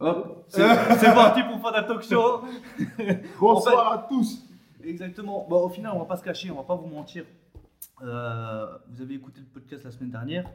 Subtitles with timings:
[0.00, 0.62] Hop, c'est
[1.14, 2.42] parti pour Fada Talk Show.
[3.40, 4.46] Bonsoir à tous.
[4.82, 5.46] Exactement.
[5.48, 7.24] Bon, au final, on va pas se cacher, on va pas vous mentir.
[8.02, 10.50] Euh, vous avez écouté le podcast la semaine dernière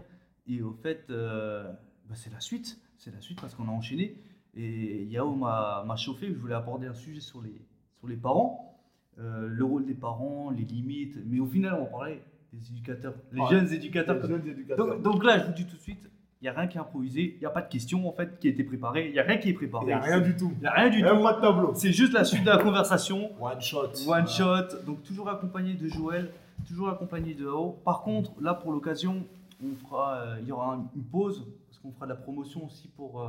[0.48, 1.72] et au fait, euh,
[2.10, 2.80] bah, c'est la suite.
[2.98, 4.16] C'est la suite parce qu'on a enchaîné.
[4.56, 6.28] Et Yao m'a m'a chauffé.
[6.34, 7.62] Je voulais aborder un sujet sur les,
[8.00, 8.72] sur les parents,
[9.20, 11.18] Euh, le rôle des parents, les limites.
[11.26, 13.48] Mais au final, on va parler des éducateurs, les Ouais.
[13.50, 14.16] jeunes éducateurs.
[14.22, 14.88] Les jeunes éducateurs.
[14.88, 16.10] Donc, donc là, je vous dis tout de suite,
[16.42, 17.34] il n'y a rien qui est improvisé.
[17.36, 19.08] Il n'y a pas de question en fait qui a été préparée.
[19.08, 19.86] Il n'y a rien qui est préparé.
[19.86, 20.52] Il n'y a rien du tout.
[20.58, 21.08] Il n'y a rien du tout.
[21.08, 21.72] De tableau.
[21.76, 23.32] C'est juste la suite de la conversation.
[23.42, 23.90] One shot.
[24.08, 26.32] One shot, donc toujours accompagné de Joël,
[26.68, 27.78] toujours accompagné de Hao.
[27.84, 29.24] Par contre, là pour l'occasion,
[29.64, 32.66] on fera, euh, il y aura un- une pause parce qu'on fera de la promotion
[32.66, 33.28] aussi pour, euh,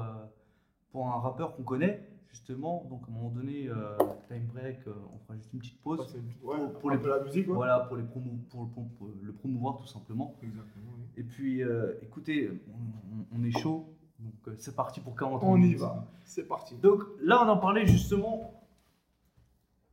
[0.93, 2.01] pour un rappeur qu'on connaît
[2.41, 2.85] justement.
[2.91, 3.97] Donc à un moment donné, euh,
[4.29, 6.01] time break, euh, on fera juste une petite pause.
[6.43, 7.55] Ouais, Pour- les- la musique, ouais.
[7.55, 10.35] Voilà pour les promos, pour, pour- pour le promouvoir tout simplement.
[10.43, 10.93] Exactement.
[10.99, 11.05] oui.
[11.17, 15.43] Et puis, euh, écoutez, on, on- on est chaud, donc euh, c'est parti pour 40
[15.43, 15.79] On y minutes.
[15.79, 16.07] va.
[16.25, 16.75] C'est parti.
[16.77, 18.53] Donc là, on en parlait justement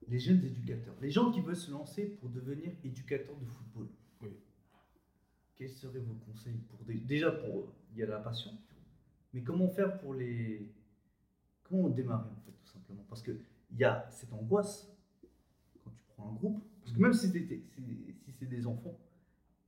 [0.09, 3.87] les jeunes éducateurs, les gens qui veulent se lancer pour devenir éducateurs de football.
[4.21, 4.29] Oui.
[5.55, 8.51] Quels seraient vos conseils pour des- déjà pour il y a la passion,
[9.33, 10.67] mais comment faire pour les
[11.77, 13.03] comment démarrer en fait tout simplement.
[13.09, 13.31] Parce que
[13.71, 14.87] il y a cette angoisse
[15.83, 16.63] quand tu prends un groupe.
[16.81, 18.97] Parce que même si c'est si, c'est des enfants,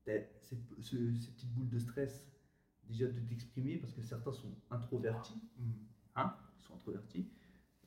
[0.04, 2.28] cette, ce- cette petite boule de stress
[2.88, 5.42] déjà de t'exprimer parce que certains sont introvertis
[6.16, 7.28] hein, ils sont introvertis,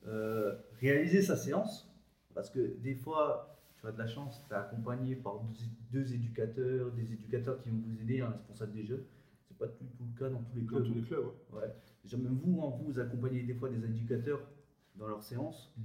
[0.07, 1.89] euh, réaliser sa séance,
[2.33, 6.13] parce que des fois, tu as de la chance, tu es accompagné par deux, deux
[6.13, 9.05] éducateurs, des éducateurs qui vont vous aider, un responsable des jeux.
[9.59, 10.87] Pas tout, tout le cas dans tous les Dans clubs.
[10.87, 11.59] tous les clubs, ouais.
[11.59, 11.75] Ouais.
[12.03, 14.41] Déjà, même vous, hein, vous, vous accompagnez des fois des éducateurs
[14.95, 15.81] dans leurs séances, Mm.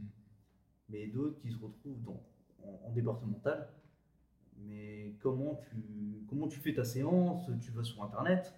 [0.90, 2.22] mais d'autres qui se retrouvent dans,
[2.62, 3.68] en, en départemental.
[4.58, 7.50] Mais comment tu, comment tu fais ta séance?
[7.60, 8.54] Tu vas sur Internet,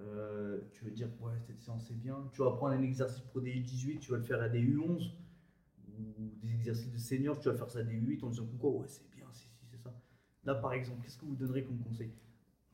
[0.00, 2.28] euh, tu veux dire, ouais, cette séance est bien.
[2.32, 5.12] Tu vas prendre un exercice pour des U18, tu vas le faire à des U11,
[5.98, 8.80] ou des exercices de seniors, tu vas faire ça à des U8 en disant pourquoi,
[8.80, 9.92] ouais, c'est bien, si, si, c'est ça.
[10.44, 12.10] Là, par exemple, qu'est-ce que vous donnerez comme conseil?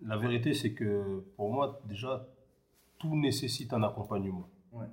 [0.04, 2.26] La vérité, c'est que pour moi, déjà,
[2.98, 4.48] tout nécessite un accompagnement.
[4.72, 4.87] Ouais.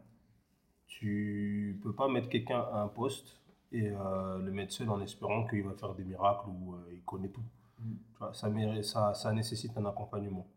[0.87, 5.47] Tu peux pas mettre quelqu'un à un poste et euh, le mettre seul en espérant
[5.47, 7.43] qu'il va faire des miracles ou euh, il connaît tout.
[7.79, 7.93] Mm.
[8.13, 10.47] Tu vois, ça, mérite- ça, ça nécessite un accompagnement.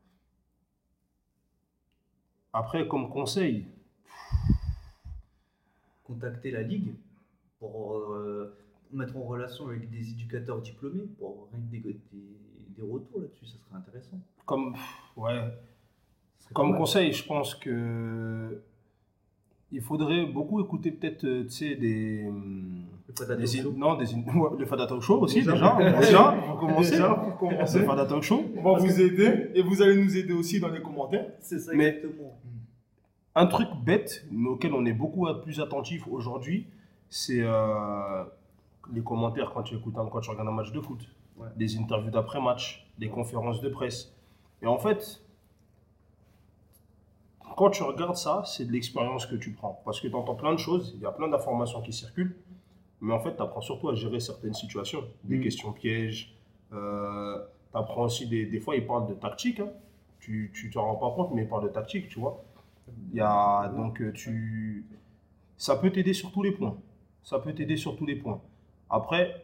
[2.52, 3.66] Après, comme conseil,
[6.04, 6.94] Contacter la ligue
[7.58, 8.54] pour euh,
[8.92, 11.96] mettre en relation avec des éducateurs diplômés pour des, des,
[12.76, 14.18] des retours là-dessus, ça serait intéressant.
[14.46, 14.74] comme,
[15.16, 15.40] ouais,
[16.52, 18.60] Comme conseil, je pense que
[19.72, 22.22] il faudrait beaucoup écouter peut-être, euh, tu sais, des,
[23.08, 23.72] Le Fada des Talk in- Show.
[23.76, 24.24] non, des in-
[24.58, 25.52] le Fada Talk Show aussi Déjà.
[25.52, 28.44] déjà, déjà, pour commencer, Déjà, pour le commencer, Fada Talk Show.
[28.56, 31.26] on va vous aider et vous allez nous aider aussi dans les commentaires.
[31.40, 32.38] C'est ça Mais- exactement.
[33.36, 36.68] Un truc bête, mais auquel on est beaucoup plus attentif aujourd'hui,
[37.08, 38.22] c'est euh,
[38.92, 41.00] les commentaires quand tu écoutes, un- quand tu regardes un match de foot,
[41.36, 41.48] Ouais.
[41.56, 44.14] les interviews d'après-match, les conférences de presse.
[44.62, 45.20] Et en fait,
[47.56, 49.80] quand tu regardes ça, c'est de l'expérience que tu prends.
[49.84, 52.36] Parce que tu entends plein de choses, il y a plein d'informations qui circulent,
[53.00, 55.42] mais en fait, tu apprends surtout à gérer certaines situations, des Mhm.
[55.42, 56.30] questions pièges.
[56.70, 56.76] tu
[57.78, 59.60] apprends aussi, des, des fois, ils parlent de tactique.
[59.60, 59.68] hein.
[60.20, 62.42] Tu ne te rends pas compte, mais ils parlent de tactique, tu vois.
[63.12, 64.84] Il y a, donc, euh, tu...
[65.56, 66.76] ça peut t'aider sur tous les points.
[67.22, 68.40] Ça peut t'aider sur tous les points.
[68.90, 69.43] Après,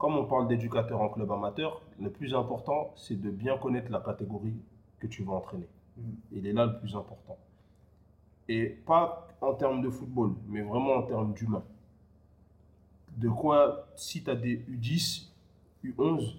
[0.00, 4.00] comme on parle d'éducateur en club amateur, le plus important, c'est de bien connaître la
[4.00, 4.56] catégorie
[4.98, 5.68] que tu vas entraîner.
[5.98, 6.02] Mm.
[6.32, 7.36] Il est là le plus important.
[8.48, 11.62] Et pas en termes de football, mais vraiment en termes d'humain.
[13.18, 15.26] De quoi, si tu as des U10,
[15.84, 16.36] U11,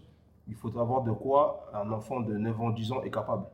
[0.47, 3.45] il faut avoir de quoi un enfant de 9 ans, 10 ans est capable.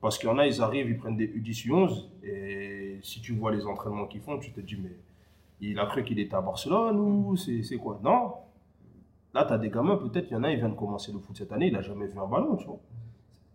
[0.00, 3.34] Parce qu'il y en a, ils arrivent, ils prennent des U10, U11, et si tu
[3.34, 4.94] vois les entraînements qu'ils font, tu te dis, mais
[5.60, 7.98] il a cru qu'il était à Barcelone ou c'est c'est quoi?
[8.04, 8.45] Non.
[9.36, 11.18] Là, tu as des gamins, peut-être, il y en a, ils viennent de commencer le
[11.18, 12.80] foot cette année, il n'a jamais vu un ballon, tu vois.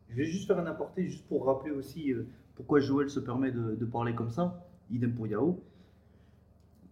[0.10, 3.52] Je vais juste faire un aparté, juste pour rappeler aussi euh, pourquoi Joël se permet
[3.52, 4.64] de, de parler comme ça.
[4.92, 5.60] Idem pour Yao.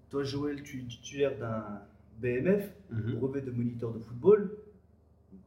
[0.10, 1.64] Toi, Joël, tu es titulaire d'un
[2.20, 3.16] BMF, Mhm.
[3.20, 4.58] brevet de moniteur de football.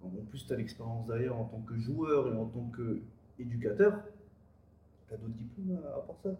[0.04, 3.94] En plus, tu as l'expérience d'ailleurs en tant que joueur et en tant qu'éducateur.
[5.08, 6.30] Tu as d'autres diplômes à, à part ça?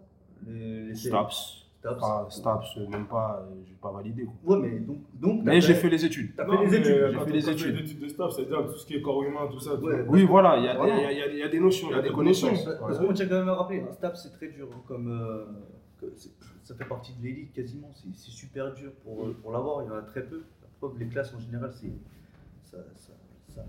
[0.47, 1.62] Les, les Staps.
[1.83, 1.99] Staps.
[1.99, 4.25] Pas Staps, même pas, euh, j'ai pas validé.
[4.25, 4.55] Quoi.
[4.57, 4.99] Ouais, mais donc.
[5.15, 6.33] donc Mais j'ai fait les études.
[6.35, 6.87] T'as fait les études.
[6.91, 7.75] euh, j'ai fait on- les études.
[7.75, 9.75] des études de staff, c'est-à-dire tout ce qui est corps humain, tout ça.
[9.77, 10.05] tout- Ouais.
[10.07, 10.95] Oui, voilà, il y, a des- Vraiment.
[10.97, 12.11] il y a- il y a- il y a des notions, il y a des
[12.11, 12.63] connaissances.
[12.79, 15.45] Parce qu'on tient quand même à rappeler, un STAP c'est très dur, hein, comme euh,
[16.63, 19.91] ça fait partie de l'élite quasiment, c'est super dur pour, euh, pour l'avoir, il y
[19.91, 20.43] en a très peu.
[20.61, 21.91] La preuve, les classes en général, c'est
[22.63, 23.11] ça, ça,
[23.49, 23.65] ça-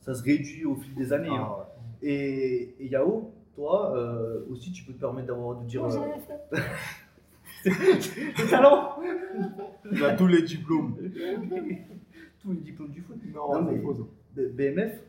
[0.00, 1.28] ça se réduit au fil des années.
[1.30, 1.48] hein.
[1.50, 2.08] Ah, ouais.
[2.08, 5.84] Et, et Yao, toi euh, aussi, tu peux te permettre d'avoir de dire.
[5.84, 5.88] Euh.
[8.38, 8.96] Le talent
[9.92, 10.96] Il a tous les diplômes.
[12.40, 13.16] Tous les diplômes du foot.
[13.34, 14.48] Non, Non, c'est mais-.
[14.48, 15.00] B- BMF,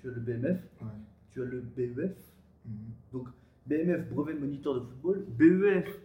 [0.00, 0.88] tu as le BMF, Ouais.
[1.32, 2.12] tu as le BEF.
[2.66, 2.72] Mhm.
[3.12, 3.28] Donc,
[3.66, 5.24] BMF, brevet de moniteur de football.
[5.36, 6.00] BEF,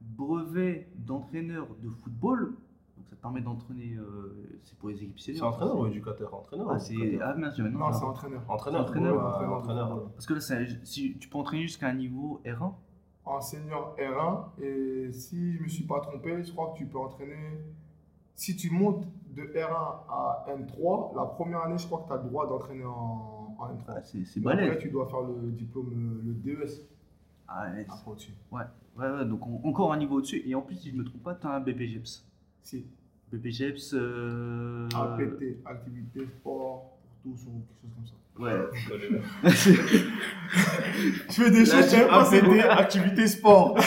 [0.00, 2.52] brevet d'entraîneur de football.
[2.96, 3.96] Donc, ça te permet d'entraîner.
[3.98, 4.34] euh,
[4.64, 5.48] c'est pour les équipes C'est seniors.
[5.54, 6.32] entraîneur ou éducateur?
[6.34, 6.70] Entraîneur.
[6.70, 6.94] Ah, c'est.
[7.20, 7.34] Ah.
[7.36, 7.98] Non, ça.
[7.98, 8.42] c'est entraîneur.
[8.48, 8.80] Entraîneur.
[8.82, 9.16] entraîneur.
[9.16, 10.10] ouais, Entraîneur.
[10.12, 12.72] Parce que là, ça- si, tu peux entraîner jusqu'à un niveau R1.
[13.28, 16.86] En senior R1, et si je ne me suis pas trompé, je crois que tu
[16.86, 17.60] peux entraîner.
[18.34, 22.22] Si tu montes de R1 à N3, la première année, je crois que tu as
[22.22, 23.82] le droit d'entraîner en, en N3.
[23.88, 24.78] Ah, c'est Mais après, balèze.
[24.82, 26.86] tu dois faire le diplôme, euh, le DES.
[27.48, 28.32] Ah, ouais, au-dessus.
[28.52, 28.62] ouais,
[28.96, 30.42] ouais, donc on- encore un niveau au-dessus.
[30.46, 32.24] Et en plus, si je ne me trompe pas, tu as un BPGEPS.
[32.62, 32.86] Si.
[33.32, 33.92] BPGEPS.
[33.94, 34.88] Euh...
[34.94, 36.92] APT, activité, sport,
[37.22, 38.14] pour tous ou quelque chose comme ça.
[38.38, 38.52] Ouais.
[41.28, 43.76] Je fais des choses, je pas activité sport.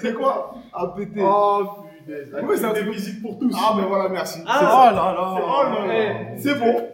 [0.00, 0.54] C'est quoi?
[0.72, 2.34] APT Oh punaise.
[2.42, 3.54] Oui, c'est un physique pour tous.
[3.56, 4.40] Ah, ben voilà, merci.
[4.46, 5.36] Ah, C'est oh là là.
[5.36, 6.34] Oh là là.
[6.34, 6.38] Eh.
[6.38, 6.88] C'est bon.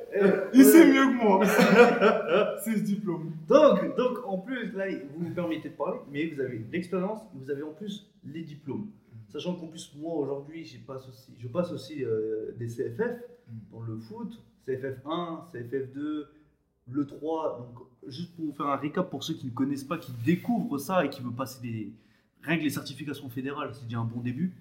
[0.52, 1.40] Il sait mieux que moi.
[2.64, 3.32] C'est ce diplôme.
[3.48, 4.84] Donc, donc, en plus, là,
[5.14, 8.88] vous me permettez de parler, mais vous avez l'expérience, vous avez en plus les diplômes.
[9.28, 13.20] Sachant qu'en plus, moi, aujourd'hui, j'ai passe aussi, je passe aussi euh, des CFF
[13.70, 16.26] dans le foot, CFF 1, CFF 2,
[16.90, 17.58] le 3.
[17.58, 20.78] Donc, juste pour vous faire un récap pour ceux qui ne connaissent pas, qui découvrent
[20.78, 21.92] ça et qui veulent passer des.
[22.42, 24.54] Rien que les certifications fédérales, c'est déjà un bon début.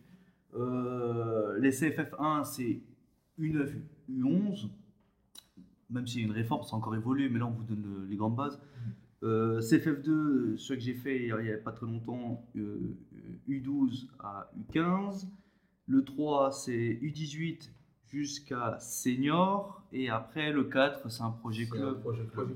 [0.56, 2.80] Euh, les CFF 1, c'est
[3.40, 3.70] U9,
[4.12, 4.68] U11.
[5.90, 7.84] Même s'il y a une réforme, ça a encore évolué, mais là, on vous donne
[7.84, 8.60] le- les grandes bases.
[9.24, 12.78] Euh, CFF2, ce que j'ai fait il n'y a pas très longtemps, euh,
[13.50, 15.28] U12 à U15.
[15.88, 17.70] Le 3, c'est U18
[18.08, 19.84] jusqu'à senior.
[19.92, 22.04] Et après, le 4, c'est un projet club.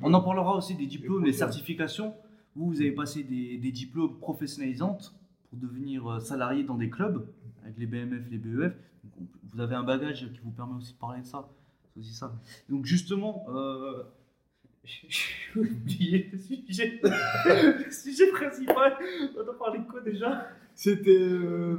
[0.02, 2.14] On en parlera aussi des diplômes, des certifications.
[2.56, 5.16] Vous, vous avez passé des, des diplômes professionnalisantes
[5.50, 7.26] pour devenir euh, salarié dans des clubs,
[7.64, 8.74] avec les BMF, les BEF.
[9.04, 11.50] Donc, vous avez un bagage qui vous permet aussi de parler de ça.
[11.94, 12.34] C'est aussi ça.
[12.70, 14.04] Donc justement, euh,
[14.84, 17.02] j'ai oublié le sujet.
[17.46, 18.98] le sujet principal.
[19.38, 20.48] On a parlé de quoi déjà?
[20.84, 21.12] C'était.
[21.12, 21.78] euh,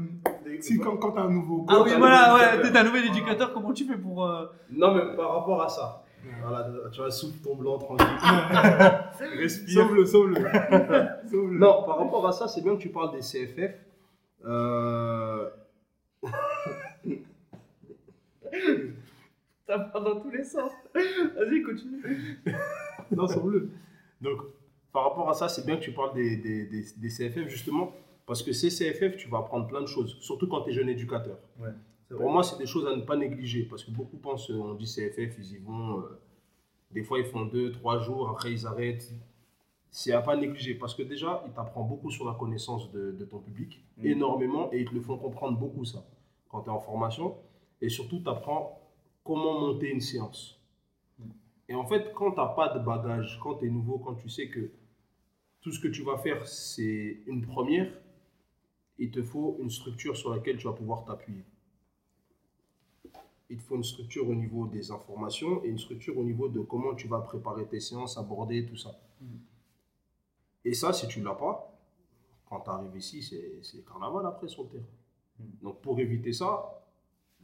[0.60, 1.66] si, quand, quand t'as un nouveau.
[1.68, 4.24] Ah coach, oui, un voilà, ouais, t'es un nouvel éducateur, comment tu fais pour...
[4.24, 6.04] euh, Non, mais par rapport à ça.
[6.40, 8.06] Voilà, tu vois, souffle ton blanc tranquille.
[9.40, 9.82] Respire.
[9.82, 10.36] Sauve-le, sauve-le.
[11.32, 11.58] Sauve-le.
[11.58, 13.74] Non, par rapport à ça, c'est bien que tu parles des CFF.
[14.44, 15.50] Euh,
[19.66, 20.70] Ça part dans tous les sens.
[20.94, 22.38] Vas-y, continue.
[23.10, 23.68] Non, sauve-le.
[24.20, 24.38] Donc,
[24.92, 27.92] par rapport à ça, c'est bien que tu parles des, des, des, des CFF, justement,
[28.26, 30.88] parce que ces CFF, tu vas apprendre plein de choses, surtout quand tu es jeune
[30.88, 31.38] éducateur.
[32.16, 34.74] Pour moi, c'est des choses à ne pas négliger, parce que beaucoup pensent, euh, on
[34.74, 36.20] dit CFF, ils y vont, euh,
[36.90, 39.10] des fois ils font deux, trois jours, après ils arrêtent.
[39.90, 43.24] C'est à pas négliger, parce que déjà, ils t'apprennent beaucoup sur la connaissance de, de
[43.24, 44.06] ton public, Mhm.
[44.06, 46.04] énormément, et ils te le font comprendre beaucoup, ça,
[46.50, 47.34] quand tu es en formation.
[47.80, 48.78] Et surtout, tu apprends
[49.24, 50.58] comment monter une séance.
[51.68, 54.28] Et en fait, quand tu n'as pas de bagage, quand tu es nouveau, quand tu
[54.28, 54.70] sais que
[55.62, 57.90] tout ce que tu vas faire, c'est une première,
[59.02, 61.42] il te faut une structure sur laquelle tu vas pouvoir t'appuyer.
[63.50, 66.60] Il te faut une structure au niveau des informations et une structure au niveau de
[66.60, 68.92] comment tu vas préparer tes séances, aborder tout ça.
[69.20, 69.40] Mhm.
[70.66, 71.76] Et ça, si tu ne l'as pas,
[72.48, 73.22] quand tu arrives ici,
[73.62, 74.84] c'est carnaval après sur le terrain.
[75.40, 75.46] Mhm.
[75.62, 76.80] Donc pour éviter ça,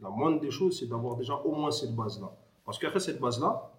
[0.01, 2.33] la moindre des choses, c'est d'avoir déjà au moins cette base-là.
[2.65, 3.73] Parce qu'après cette base-là,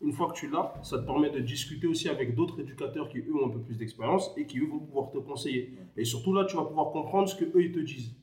[0.00, 3.18] une fois que tu l'as, ça te permet de discuter aussi avec d'autres éducateurs qui,
[3.18, 5.78] eux, ont un peu plus d'expérience et qui, eux, vont pouvoir te conseiller.
[5.96, 8.14] Et surtout, là, tu vas pouvoir comprendre ce que eux ils te disent.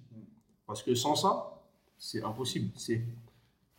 [0.67, 1.61] Parce que sans ça,
[1.97, 2.71] c'est impossible.
[2.75, 3.01] C'est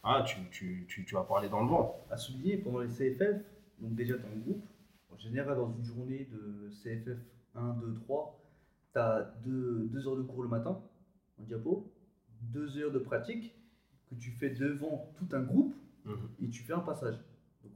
[0.03, 2.05] Ah, tu, tu, tu, tu vas parler dans le vent.
[2.11, 3.43] à souligner pendant les CFF,
[3.81, 4.65] donc déjà tu as un groupe,
[5.11, 7.19] en général dans une journée de CFF
[7.55, 8.41] 1, 2, 3,
[8.93, 10.79] tu as deux, deux heures de cours le matin
[11.41, 11.91] en diapo,
[12.43, 13.55] deux heures de pratique
[14.11, 15.75] que tu fais devant tout un groupe
[16.43, 17.17] et tu fais un passage.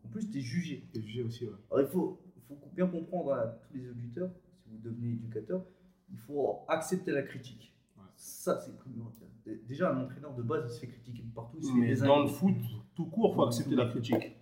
[0.09, 0.85] En plus tu es jugé.
[0.93, 1.53] T'es jugé aussi, ouais.
[1.71, 4.31] Alors il faut, faut bien comprendre à tous les éducateurs,
[4.63, 5.63] si vous devenez éducateur,
[6.11, 7.73] il faut accepter la critique.
[7.97, 8.05] Ouais.
[8.17, 9.29] Ça c'est primordial.
[9.67, 11.57] Déjà un entraîneur de base il se fait critiquer partout.
[11.61, 12.09] il se fait Mais désinguer.
[12.09, 12.57] dans le foot,
[12.95, 14.37] tout court, il faut accepter la critique.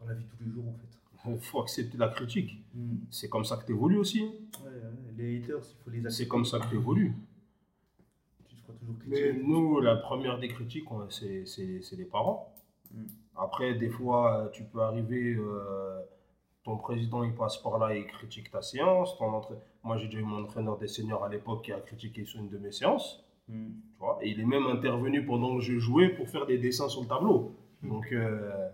[0.00, 0.98] Dans la vie de tous les jours en fait.
[1.28, 2.64] Il faut accepter la critique.
[2.74, 2.98] Hmm.
[3.10, 4.22] C'est comme ça que tu évolues aussi.
[4.22, 4.28] Ouais,
[4.64, 6.10] ouais, les haters, il faut les accepter.
[6.10, 7.14] C'est comme ça que tu évolues.
[8.48, 9.32] Tu te feras toujours Mais-.
[9.32, 12.54] Nous, la première des critiques, c'est les parents.
[12.92, 13.04] Mm.
[13.38, 16.00] Après, des fois, euh, tu peux arriver, euh,
[16.64, 19.16] ton président il passe par là et il critique ta séance.
[19.18, 22.24] Ton entra- Moi, j'ai déjà eu mon entraîneur des seniors à l'époque qui a critiqué
[22.24, 23.24] sur une de mes séances.
[23.48, 23.68] Hmm.
[23.92, 26.88] Tu vois, et il est même intervenu pendant que je jouais pour faire des dessins
[26.88, 27.52] sur le tableau.
[27.82, 28.68] Donc, euh,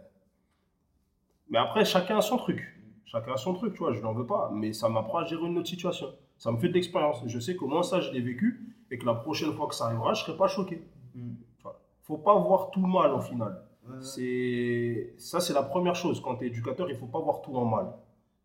[1.51, 2.67] mais après, chacun a son truc.
[3.05, 4.51] Chacun a son truc, tu vois, je n'en veux pas.
[4.55, 6.07] Mais ça m'apprend à gérer une autre situation.
[6.39, 7.23] Ça me fait de l'expérience.
[7.27, 9.87] Je sais que moi, ça, je l'ai vécu et que la prochaine fois que ça
[9.87, 10.83] arrivera, je ne serai pas choqué.
[11.15, 11.35] Mm.
[11.59, 11.79] Tu vois.
[12.05, 13.61] faut pas voir tout mal au final.
[14.01, 16.21] C'est ça, c'est la première chose.
[16.21, 17.93] Quand tu es éducateur, il faut pas voir tout en mal.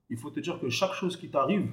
[0.10, 1.70] Il faut te dire que chaque chose qui t'arrive,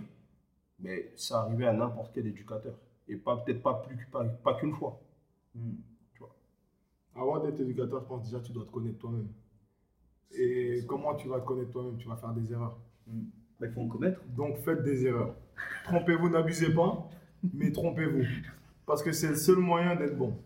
[0.81, 2.75] mais ça arrivait à n'importe quel éducateur.
[3.09, 5.01] Et pas peut-être pas plus pas, pas qu'une fois.
[5.55, 5.73] Mm.
[7.17, 9.29] Avant d'être éducateur, je pense déjà que tu dois te connaître toi-même.
[10.33, 11.97] Et comment tu vas te connaître toi-même?
[11.97, 12.77] Tu vas faire des erreurs.
[13.07, 13.21] Mm.
[13.61, 14.21] Bah, il faut en commettre.
[14.37, 15.35] Donc faites des erreurs.
[15.85, 17.09] Trompez-vous, n'abusez pas,
[17.53, 18.25] mais trompez-vous.
[18.85, 20.37] Parce que c'est le seul moyen d'être bon.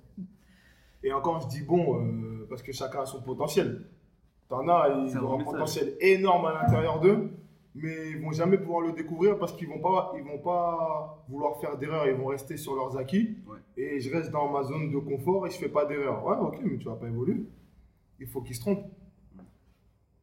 [1.02, 3.88] Et encore, je dis bon, euh, parce que chacun a son potentiel.
[4.48, 7.30] T'en as, ils ont un potentiel énorme à l'intérieur d'eux,
[7.74, 11.60] mais ils vont jamais pouvoir le découvrir parce qu'ils vont pas, ils vont pas vouloir
[11.60, 13.36] faire d'erreurs, ils vont rester sur leurs acquis.
[13.46, 13.58] Ouais.
[13.76, 16.24] Et je reste dans ma zone de confort et je fais pas d'erreurs.
[16.24, 17.44] Ouais, ok, mais tu vas pas évoluer.
[18.18, 18.86] Il faut qu'ils se trompent.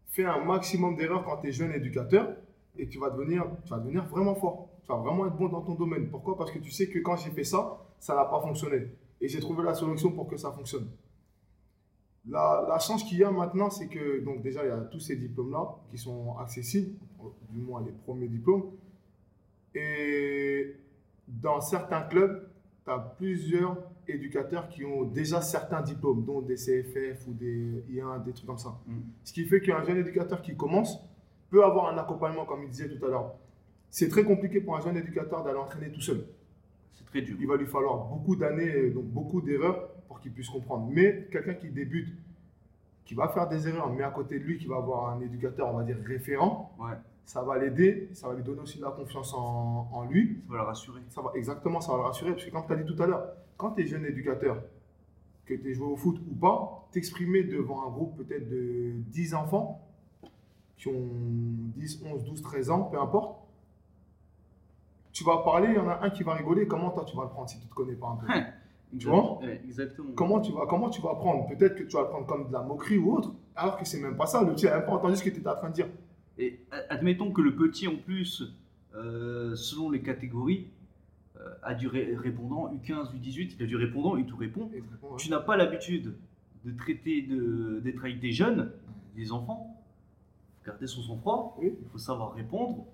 [0.07, 2.35] Fais un maximum d'erreurs quand tu es jeune éducateur
[2.77, 4.69] et tu vas, devenir, tu vas devenir vraiment fort.
[4.83, 6.09] Tu vas vraiment être bon dans ton domaine.
[6.09, 6.37] Pourquoi?
[6.37, 8.87] Parce que tu sais que quand j'ai fait ça, ça n'a pas fonctionné.
[9.21, 10.87] Et j'ai trouvé la solution pour que ça fonctionne.
[12.27, 14.99] La, la chance qu'il y a maintenant, c'est que donc déjà, il y a tous
[14.99, 16.95] ces diplômes-là qui sont accessibles,
[17.49, 18.71] du moins les premiers diplômes.
[19.73, 20.75] Et
[21.27, 22.47] dans certains clubs,
[22.85, 28.23] tu as plusieurs éducateurs qui ont déjà certains diplômes, dont des CFF ou des I1,
[28.23, 28.79] des trucs comme ça.
[28.87, 28.99] Mm.
[29.23, 30.99] Ce qui fait qu'un jeune éducateur qui commence
[31.49, 33.33] peut avoir un accompagnement, comme il disait tout à l'heure.
[33.89, 36.25] C'est très compliqué pour un jeune éducateur d'aller entraîner tout seul.
[36.93, 37.37] C'est très dur.
[37.39, 40.87] Il va lui falloir beaucoup d'années, donc beaucoup d'erreurs pour qu'il puisse comprendre.
[40.91, 42.15] Mais quelqu'un qui débute,
[43.05, 45.67] qui va faire des erreurs, mais à côté de lui, qui va avoir un éducateur,
[45.73, 46.95] on va dire, référent, Ouais.
[47.25, 50.41] ça va l'aider, ça va lui donner aussi de la confiance en, en lui.
[50.47, 51.01] Ça va le rassurer.
[51.09, 52.31] Ça va, exactement, ça va le rassurer.
[52.31, 53.27] Parce que comme tu as dit tout à l'heure,
[53.57, 54.63] quand tu es jeune éducateur,
[55.45, 59.35] que tu es joué au foot ou pas, t'exprimer devant un groupe peut-être de 10
[59.35, 59.79] enfants
[60.77, 61.07] qui ont
[61.77, 63.39] 10, 11, 12, 13 ans, peu importe,
[65.15, 67.23] tu vas parler, il y en a un qui va rigoler, comment toi tu vas
[67.23, 68.27] le prendre si tu ne te connais pas un peu?
[68.99, 69.39] Tu vois?
[69.39, 70.09] Ouais, Exactement.
[70.15, 71.47] comment tu, vas, comment tu vas prendre?
[71.47, 73.99] Peut-être que tu vas le prendre comme de la moquerie ou autre, alors que c'est
[73.99, 74.43] même pas ça.
[74.43, 75.87] Le petit n'a même pas entendu ce que tu étais en train de dire.
[76.37, 78.43] Et admettons que le petit, en plus,
[78.93, 80.67] euh, selon les catégories,
[81.37, 84.67] euh, a du ré- répondant U15, U18, il a du répondant, il tout répond.
[84.67, 85.17] Tu réponds, ouais.
[85.17, 86.15] Tu n'as pas l'habitude
[86.65, 88.71] de traiter, de- d'être avec des jeunes,
[89.15, 89.75] des enfants.
[90.61, 91.73] Il faut garder son sang-froid, Oui.
[91.81, 92.85] il faut savoir répondre.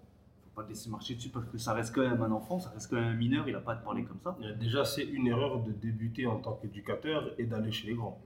[0.62, 2.90] Il pas laisser marcher dessus parce que ça reste quand même un enfant, ça reste
[2.90, 4.38] quand même un mineur, il n'a pas à te parler comme ça.
[4.44, 8.20] Euh, Déjà, c'est une erreur de débuter en tant qu'éducateur et d'aller chez les grands.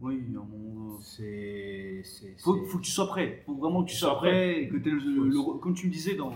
[0.00, 2.02] Oui, à un moment, C'est.
[2.38, 3.42] faut, que tu sois prêt.
[3.46, 5.92] Faut vraiment que tu sois prêt et que tu le, le- Faut- comme tu me
[5.92, 6.30] disais dans,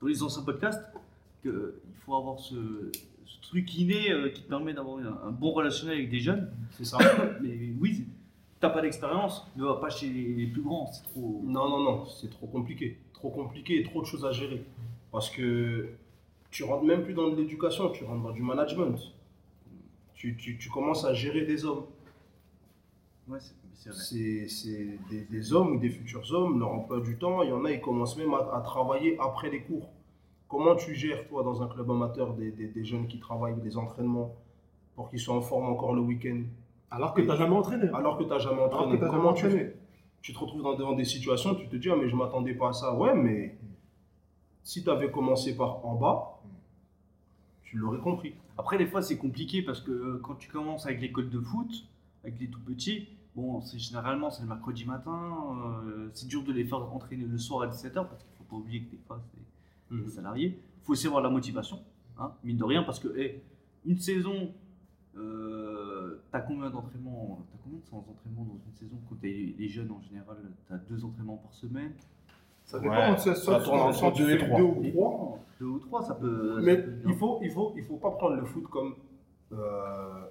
[0.00, 0.82] dans les anciens podcasts,
[1.42, 1.52] qu'il
[2.04, 2.90] faut avoir ce,
[3.24, 6.50] ce truc inné euh, qui te permet d'avoir un, un bon relationnel avec des jeunes.
[6.72, 6.98] C'est ça.
[7.40, 8.06] Mais oui,
[8.58, 11.40] t'as pas d'expérience, ne va pas chez les, les plus grands, c'est trop.
[11.44, 12.98] Non, non, non, c'est trop compliqué.
[13.18, 14.62] Trop compliqué et trop de choses à gérer.
[15.12, 15.88] Parce que
[16.50, 18.96] tu rentres même plus dans de l'éducation, tu rentres dans du management.
[20.14, 21.84] Tu, tu- tu commences à gérer des hommes.
[23.28, 23.98] Ouais, c'est c'est vrai.
[23.98, 27.52] C'est c'est des, des hommes ou des futurs hommes, leur emploi du temps, il y
[27.52, 29.88] en a, ils commencent même à, à travailler après les cours.
[30.48, 33.76] Comment tu gères, toi, dans un club amateur, des, des- des jeunes qui travaillent, des
[33.76, 34.34] entraînements,
[34.96, 36.40] pour qu'ils soient en forme encore le week-end,
[36.90, 37.88] Alors que tu n'as jamais entraîné.
[37.92, 39.76] alors que tu n'as jamais entraîné jamais Comment tu fais?
[40.22, 42.54] Tu te retrouves dans, devant des situations, tu te dis, ah, mais je ne m'attendais
[42.54, 42.94] pas à ça.
[42.94, 43.56] Ouais, mais
[44.62, 46.40] si tu avais commencé par en bas,
[47.62, 48.34] tu l'aurais compris.
[48.56, 51.70] Après, des fois, c'est compliqué parce que euh, quand tu commences avec l'école de foot,
[52.24, 55.36] avec les tout petits, bon, c'est généralement c'est le mercredi matin,
[55.86, 58.56] euh, c'est dur de les faire entraîner le soir à 17h parce qu'il faut pas
[58.56, 60.04] oublier que des fois, c'est Mhm.
[60.04, 60.58] des salariés.
[60.82, 61.80] Il faut aussi avoir la motivation,
[62.18, 63.40] hein, mine de rien, parce que hey,
[63.86, 64.50] une saison,
[65.18, 69.68] euh, t'as combien d'entraînements T'as combien de séances d'entraînement dans une saison Quand t'es les
[69.68, 70.36] jeunes en général,
[70.68, 71.92] t'as deux entraînements par semaine?
[72.64, 74.58] Ça dépend, Ouais, ça, ça tourne entre deux et fais trois.
[74.58, 75.38] deux ou trois.
[75.60, 76.56] Deux ou trois, ça peut.
[76.56, 78.94] ça Mais peut il faut, il faut, il faut pas prendre le foot comme,
[79.52, 80.26] euh,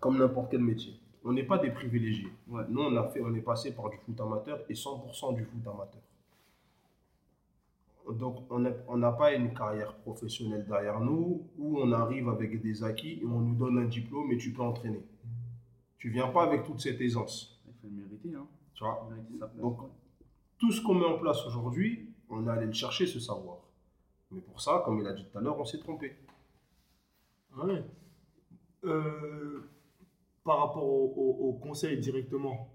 [0.00, 0.94] comme n'importe quel métier.
[1.24, 2.28] On n'est pas des privilégiés.
[2.48, 2.62] Ouais.
[2.68, 5.60] Nous, on, a fait, on est passé par du foot amateur et 100% du foot
[5.66, 6.00] amateur.
[8.10, 12.82] Donc, on n'a on pas une carrière professionnelle derrière nous où on arrive avec des
[12.84, 15.00] acquis et on nous donne un diplôme et tu peux entraîner.
[15.98, 17.62] Tu viens pas avec toute cette aisance.
[17.66, 18.46] Il faut le mériter, hein.
[18.74, 19.00] Tu vois?
[19.02, 19.60] Il faut mériter sa place.
[19.62, 19.78] Donc,
[20.58, 23.58] tout ce qu'on met en place aujourd'hui, on est allé le chercher, ce savoir.
[24.30, 26.16] Mais pour ça, comme il a dit tout à l'heure, on s'est trompé.
[27.56, 27.84] Ouais.
[28.84, 29.70] Euh,
[30.42, 32.68] par rapport au, au- au conseil directement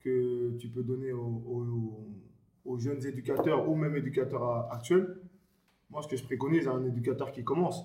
[0.00, 2.08] que tu peux donner aux, aux-
[2.66, 5.16] aux jeunes éducateurs ou même éducateurs actuels,
[5.90, 7.84] moi ce que je préconise à un éducateur qui commence,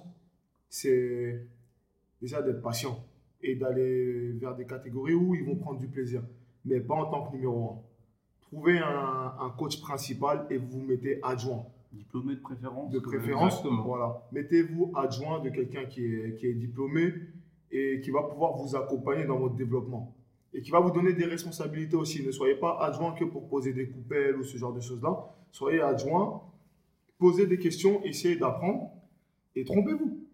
[0.69, 1.45] c'est
[2.21, 3.03] déjà d'être patient
[3.41, 6.23] et d'aller vers des catégories où ils vont prendre du plaisir,
[6.65, 7.79] mais pas en tant que numéro un.
[8.41, 11.65] trouvez un, un coach principal et vous vous mettez adjoint.
[11.91, 12.89] Diplômé de préférence.
[12.91, 13.83] De préférence, Exactement.
[13.83, 14.21] voilà.
[14.31, 17.13] Mettez-vous adjoint de quelqu'un qui est, qui est diplômé
[17.69, 20.15] et qui va pouvoir vous accompagner dans votre développement.
[20.53, 22.25] Et qui va vous donner des responsabilités aussi.
[22.25, 25.17] Ne soyez pas adjoint que pour poser des coupelles ou ce genre de choses-là.
[25.51, 26.41] Soyez adjoint,
[27.17, 28.91] posez des questions, essayez d'apprendre
[29.55, 30.27] et trompez-vous.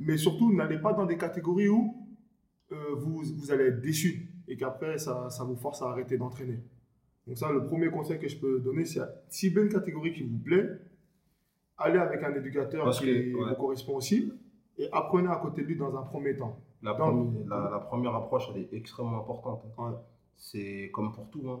[0.00, 1.94] Mais surtout, n'allez pas dans des catégories où
[2.72, 6.60] euh, vous, vous allez être déçu et qu'après, ça, ça vous force à arrêter d'entraîner.
[7.26, 10.38] Donc ça, le premier conseil que je peux donner, c'est cibler une catégorie qui vous
[10.38, 10.68] plaît,
[11.78, 13.48] allez avec un éducateur Parce qui que, ouais.
[13.50, 14.32] vous correspond aussi,
[14.78, 16.60] et apprenez à côté de lui dans un premier temps.
[16.82, 16.96] La, Non.
[16.98, 19.62] première, la, la première approche, elle est extrêmement importante.
[19.78, 19.90] hein.
[19.90, 19.96] Ouais.
[20.36, 21.48] C'est comme pour tout.
[21.50, 21.60] hein.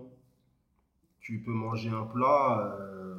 [1.20, 3.14] Tu peux manger un plat, euh,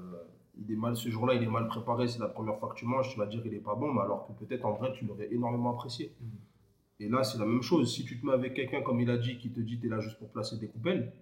[0.60, 2.08] il est mal ce jour-là, il est mal préparé.
[2.10, 4.02] C'est la première fois que tu manges, tu vas dire il est pas bon, mais
[4.02, 6.14] alors que peut-être en vrai tu l'aurais énormément apprécié.
[6.20, 6.28] Mhm.
[7.00, 7.94] Et là, c'est la même chose.
[7.94, 9.90] Si tu te mets avec quelqu'un, comme il a dit, qui te dit tu es
[9.90, 11.14] là juste pour placer des coupelles,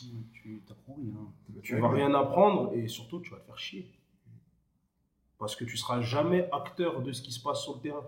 [0.00, 1.60] Mmh, Tu t'apprends rien.
[1.60, 3.90] tu vas rien apprendre et surtout tu vas te faire chier.
[5.40, 8.04] Parce que tu seras jamais acteur de ce qui se passe sur le terrain.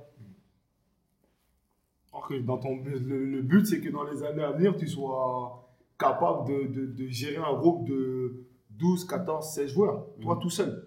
[2.13, 4.87] Alors que dans ton, le, le but, c'est que dans les années à venir, tu
[4.89, 10.41] sois capable de, de- de gérer un groupe de 12, 14, 16 joueurs, toi Mhm.
[10.43, 10.87] tout seul.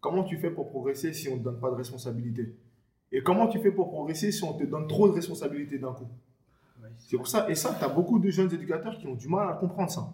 [0.00, 2.54] Comment tu fais pour progresser si on ne te donne pas de responsabilité?
[3.10, 6.08] Et comment tu fais pour progresser si on te donne trop de responsabilités d'un coup?
[6.82, 9.28] Ouais, C'est pour ça, et ça, tu as beaucoup de jeunes éducateurs qui ont du
[9.28, 10.12] mal à comprendre ça.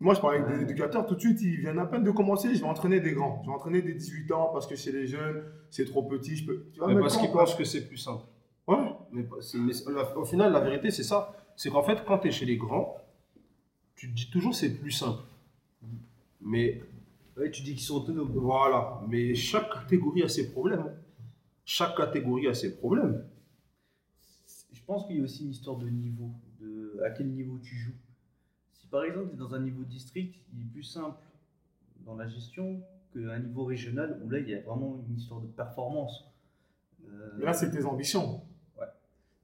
[0.00, 2.54] Moi, je parle avec des éducateurs, tout de suite, ils viennent à peine de commencer,
[2.54, 3.40] je vais entraîner des grands.
[3.44, 6.36] Je vais entraîner des 18 ans parce que chez les jeunes, c'est trop petit.
[6.36, 6.64] Je peux...
[6.72, 8.22] Tu parce qu'ils pensent que c'est plus simple.
[9.12, 9.26] Mais,
[10.16, 11.34] au final, la vérité, c'est ça.
[11.56, 12.96] C'est qu'en fait, quand tu es chez les grands,
[13.94, 15.22] tu te dis toujours c'est plus simple.
[16.40, 16.82] Mais
[17.36, 18.32] Ouais, tu dis qu'ils sont autonomes.
[18.32, 19.00] voilà.
[19.08, 20.92] Mais chaque catégorie a ses problèmes.
[21.64, 23.24] Chaque catégorie a ses problèmes.
[24.72, 27.76] Je pense qu'il y a aussi une histoire de niveau, de à quel niveau tu
[27.76, 27.94] joues.
[28.72, 31.18] Si par exemple tu es dans un niveau district, il est plus simple
[32.04, 35.46] dans la gestion qu'un niveau régional où là il y a vraiment une histoire de
[35.46, 36.24] performance.
[37.06, 38.40] Euh, là, c'est tes ambitions.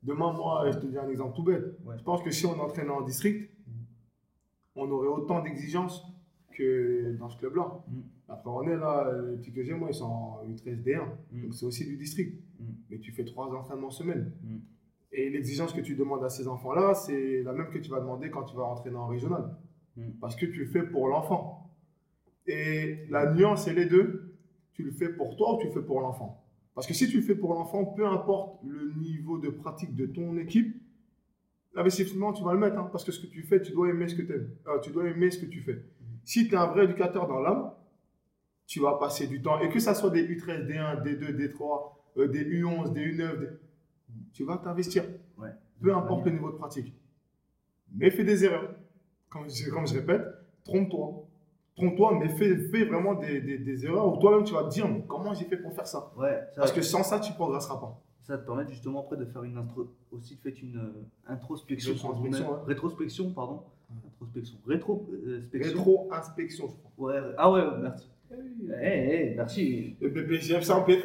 [0.04, 1.64] Demain, moi, je te dis un exemple tout bête.
[1.84, 1.96] Ouais.
[1.98, 3.50] Je pense que si on entraînait en district,
[4.76, 6.04] on aurait autant d'exigences
[6.52, 7.84] que dans ce club-là.
[7.88, 8.00] Mm.
[8.28, 11.06] Après, on est là, les petits que j'ai, moi, ils sont en U13 D1.
[11.32, 11.42] Mm.
[11.42, 12.40] Donc, c'est aussi du district.
[12.58, 12.64] Mm.
[12.90, 14.32] Mais tu fais trois entraînements semaine.
[15.12, 18.30] Et l'exigence que tu demandes à ces enfants-là, c'est la même que tu vas demander
[18.30, 19.56] quand tu vas entraîner en régional.
[20.20, 21.70] Parce que tu le fais pour l'enfant.
[22.46, 24.36] Et la nuance, c'est les deux.
[24.72, 26.43] Tu le fais pour toi ou tu le fais pour l'enfant?
[26.74, 30.06] Parce que si tu le fais pour l'enfant, peu importe le niveau de pratique de
[30.06, 30.76] ton équipe,
[31.74, 32.78] l'investissement, tu vas le mettre.
[32.78, 34.50] hein, parce que ce que tu fais, tu dois aimer ce que tu aimes.
[34.66, 35.84] Euh, tu dois aimer ce que tu fais.
[36.24, 37.70] Si tu es un vrai éducateur dans l'âme,
[38.66, 39.60] tu vas passer du temps.
[39.60, 43.48] Et que ça soit des U13, D1, D2, D3, euh, des U11, des U9, des-
[44.32, 45.04] tu vas t'investir.
[45.38, 45.50] Ouais.
[45.80, 46.94] Peu importe le niveau de pratique.
[47.94, 48.74] Mais fais des erreurs.
[49.28, 50.22] Comme je, comme je répète,
[50.64, 51.23] trompe-toi.
[51.76, 54.86] Trompe-toi, mais fais, fais vraiment des, des- des erreurs où toi-même tu vas te dire
[54.88, 57.36] mais comment j'ai fait pour faire ça Ouais, ça, Parce que sans ça, tu ne
[57.36, 57.98] progresseras pas.
[58.22, 62.22] ça te permet justement après de faire une intro, aussi faites une euh, introspection, Rétrospection,
[62.22, 62.48] vous-même.
[62.52, 62.64] ouais.
[62.66, 63.62] rétrospection, pardon,
[64.06, 65.60] introspection, rétrospection.
[65.60, 67.12] Rétro-inspection, je crois.
[67.14, 68.08] Ouais, ah ouais, merci.
[68.32, 69.96] Eh, eh, merci.
[70.00, 71.04] Le BPGF, c'est en PT.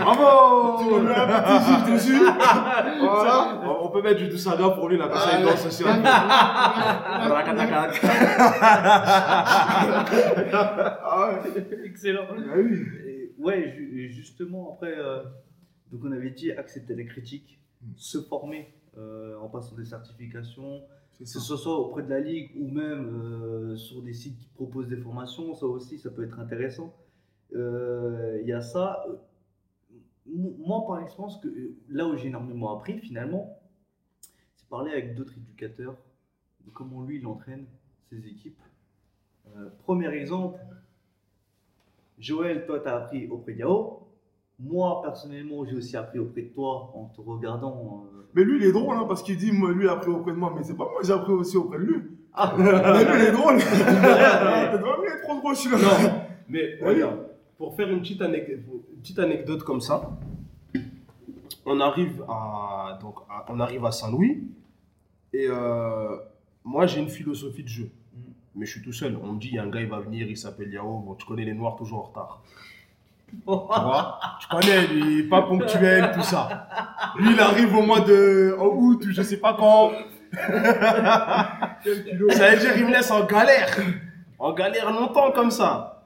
[0.00, 2.22] Bravo Tu me mets un petit gif dessus.
[3.00, 3.60] Voilà.
[3.64, 5.82] On- On peut mettre du Dousaga pour lui, ça il Ah, danse aussi.
[11.84, 12.24] Excellent.
[12.30, 12.78] Ah oui.
[13.06, 15.22] Et ouais, ju- justement, après, euh,
[15.90, 17.92] donc on avait dit accepter les critiques, Mm.
[17.96, 20.82] se former euh, en passant des certifications,
[21.16, 24.88] que ce soit auprès de la ligue ou même euh, sur des sites qui proposent
[24.88, 26.92] des formations, ça aussi, ça peut être intéressant.
[27.52, 29.06] Il y a ça.
[30.26, 31.48] Moi, par expérience, que,
[31.88, 33.57] là où j'ai énormément appris finalement,
[34.70, 35.94] parler avec d'autres éducateurs
[36.64, 37.64] de comment lui il entraîne
[38.10, 38.58] ses équipes.
[39.56, 40.58] Euh, premier exemple,
[42.18, 44.00] Joël, toi, tu as appris auprès de Yao.
[44.60, 48.06] Moi, personnellement, j'ai aussi appris auprès de toi en te regardant.
[48.12, 50.10] euh, Mais lui, il est drôle, hein, parce qu'il dit, moi, lui, il a appris
[50.10, 52.02] auprès de moi, mais c'est pas moi, j'ai appris aussi auprès de lui.
[52.34, 53.54] Ah, Mais lui, il est drôle.
[53.54, 56.12] Il est trop drôle, celui-là.
[56.12, 58.58] Non, mais regarde, pour faire une petite, anecdote,
[58.94, 60.18] une petite anecdote comme ça,
[61.68, 64.42] on arrive à, donc, à- on arrive à Saint-Louis
[65.32, 66.16] et euh,
[66.64, 67.90] moi j'ai une philosophie de jeu.
[68.54, 69.16] Mais je suis tout seul.
[69.22, 70.98] On me dit, il y a un gars, il va venir, il s'appelle Yao.
[70.98, 72.42] Bon, tu connais les Noirs toujours en retard.
[73.30, 76.66] Tu vois Tu connais, lui, pas ponctuel, tout ça.
[77.16, 79.92] Lui, il arrive au mois de en août ou je sais pas quand.
[82.32, 83.68] Ça veut dire il me laisse en galère.
[84.38, 86.04] En galère longtemps comme ça.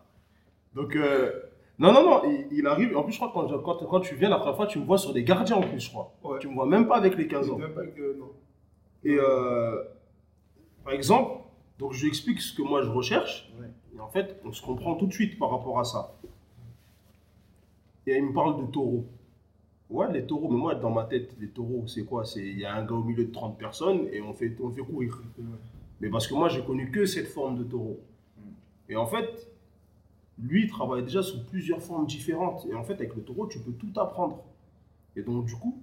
[0.75, 1.31] Donc, euh,
[1.79, 2.97] non, non, non, il, il arrive.
[2.97, 4.85] En plus, je crois que quand, quand, quand tu viens la première fois, tu me
[4.85, 6.13] vois sur des gardiens en plus, je crois.
[6.23, 6.39] Ouais.
[6.39, 7.59] Tu me vois même pas avec les 15 ans.
[7.59, 8.31] Même pas que- non.
[9.05, 9.83] Et euh,
[10.85, 11.41] par exemple,
[11.79, 13.53] Donc je lui explique ce que moi je recherche.
[13.59, 13.67] Ouais.
[13.97, 16.15] Et en fait, on se comprend tout de suite par rapport à ça.
[18.07, 19.05] Et il me parle de taureaux.
[19.91, 22.25] Ouais, les taureaux, mais moi, dans ma tête, les taureaux, c'est quoi?
[22.25, 24.71] C'est il y a un gars au milieu de 30 personnes et on fait, on
[24.71, 25.23] fait courir.
[26.01, 28.01] Mais parce que moi, j'ai connu que cette forme de taureau.
[28.89, 29.49] Et en fait,
[30.43, 32.67] lui, il travaille déjà sous plusieurs formes différentes.
[32.71, 34.43] Et en fait, avec le taureau, tu peux tout apprendre.
[35.17, 35.79] Et donc, du coup,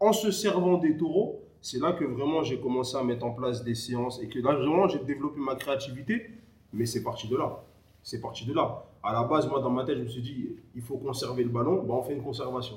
[0.00, 3.64] en se servant des taureaux, c'est là que vraiment j'ai commencé à mettre en place
[3.64, 6.30] des séances et que là, vraiment, j'ai développé ma créativité.
[6.72, 7.62] Mais c'est parti de là.
[8.02, 8.84] C'est parti de là.
[9.02, 11.50] À la base, moi, dans ma tête, je me suis dit, il faut conserver le
[11.50, 11.82] ballon.
[11.82, 12.76] Bah, on fait une conservation.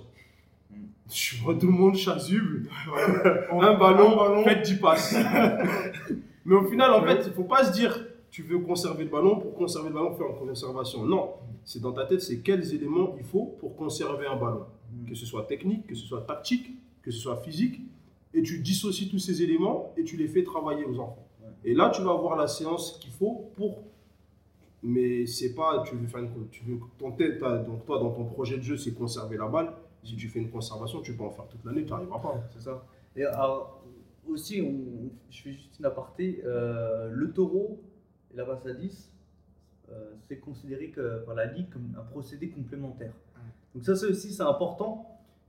[0.71, 0.75] Mm.
[1.11, 2.69] Je vois tout le monde chasuble.
[3.51, 4.43] Un ballon, un ballon.
[4.43, 5.15] faites 10 passes.
[6.45, 9.09] Mais au final, en fait, il ne faut pas se dire tu veux conserver le
[9.09, 11.05] ballon pour conserver le ballon, faire une conservation.
[11.05, 14.65] Non, c'est dans ta tête, c'est quels éléments il faut pour conserver un ballon.
[15.07, 17.81] Que ce soit technique, que ce soit tactique, que ce soit physique.
[18.33, 21.25] Et tu dissocies tous ces éléments et tu les fais travailler aux enfants.
[21.63, 23.83] Et là, tu vas avoir la séance qu'il faut pour.
[24.83, 28.25] Mais c'est pas, tu veux faire une, tu veux, ton tête, donc toi, dans ton
[28.25, 29.73] projet de jeu, c'est conserver la balle.
[30.03, 32.43] Si tu fais une conservation, tu peux en faire toute l'année, tu n'arriveras pas.
[32.53, 32.85] C'est ça.
[33.15, 33.81] Et alors,
[34.29, 36.41] aussi, on- je fais juste une aparté.
[36.45, 37.79] euh, le taureau
[38.33, 39.11] et la à 10,
[39.89, 43.13] euh, c'est considéré que, par la Ligue comme un procédé complémentaire.
[43.73, 45.05] Donc, ça, c'est aussi c'est important.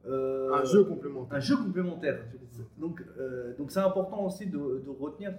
[0.06, 1.36] Euh, Un jeu complémentaire.
[1.36, 2.20] un jeu complémentaire.
[2.78, 5.34] Donc, euh, donc c'est important aussi de, de retenir,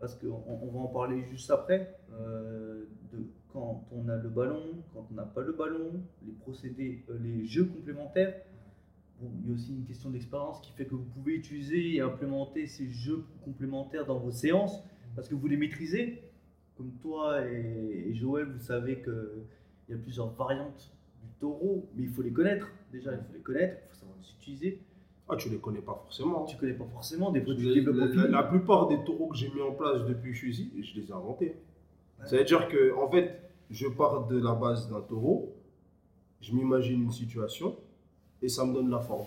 [0.00, 5.06] parce qu'on on va en parler juste après, de quand on a le ballon, quand
[5.10, 8.34] on n'a pas le ballon, les procédés, les jeux complémentaires.
[9.20, 12.00] Bon, il y a aussi une question d'expérience qui fait que vous pouvez utiliser et
[12.00, 14.82] implémenter ces jeux complémentaires dans vos séances,
[15.14, 16.23] parce que vous les maîtrisez.
[16.76, 19.44] Comme toi et, et Joël, vous savez qu'il
[19.88, 20.90] y a plusieurs variantes
[21.22, 22.68] du taureau, mais il faut les connaître.
[22.92, 24.80] Déjà, il faut les connaître, il faut savoir les utiliser.
[25.28, 26.44] Ah, tu les connais pas forcément.
[26.44, 28.26] Tu connais pas forcément, des fois tu La, développes la- feeling.
[28.30, 31.00] la plupart des taureaux que j'ai mis en place depuis que je suis ici, je
[31.00, 31.54] les ai inventés.
[32.20, 32.26] Ouais.
[32.26, 35.54] Ça veut dire que, en fait, je pars de la base d'un taureau,
[36.42, 37.76] je m'imagine une situation
[38.42, 39.26] et ça me donne la forme.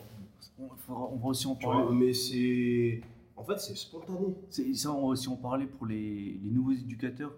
[0.59, 1.83] On, on va aussi en parler.
[1.83, 3.01] vois, mais c'est.
[3.37, 4.35] En fait, c'est spontané.
[4.49, 7.33] C'est- Ça, on aussi en parler pour les, les nouveaux éducateurs.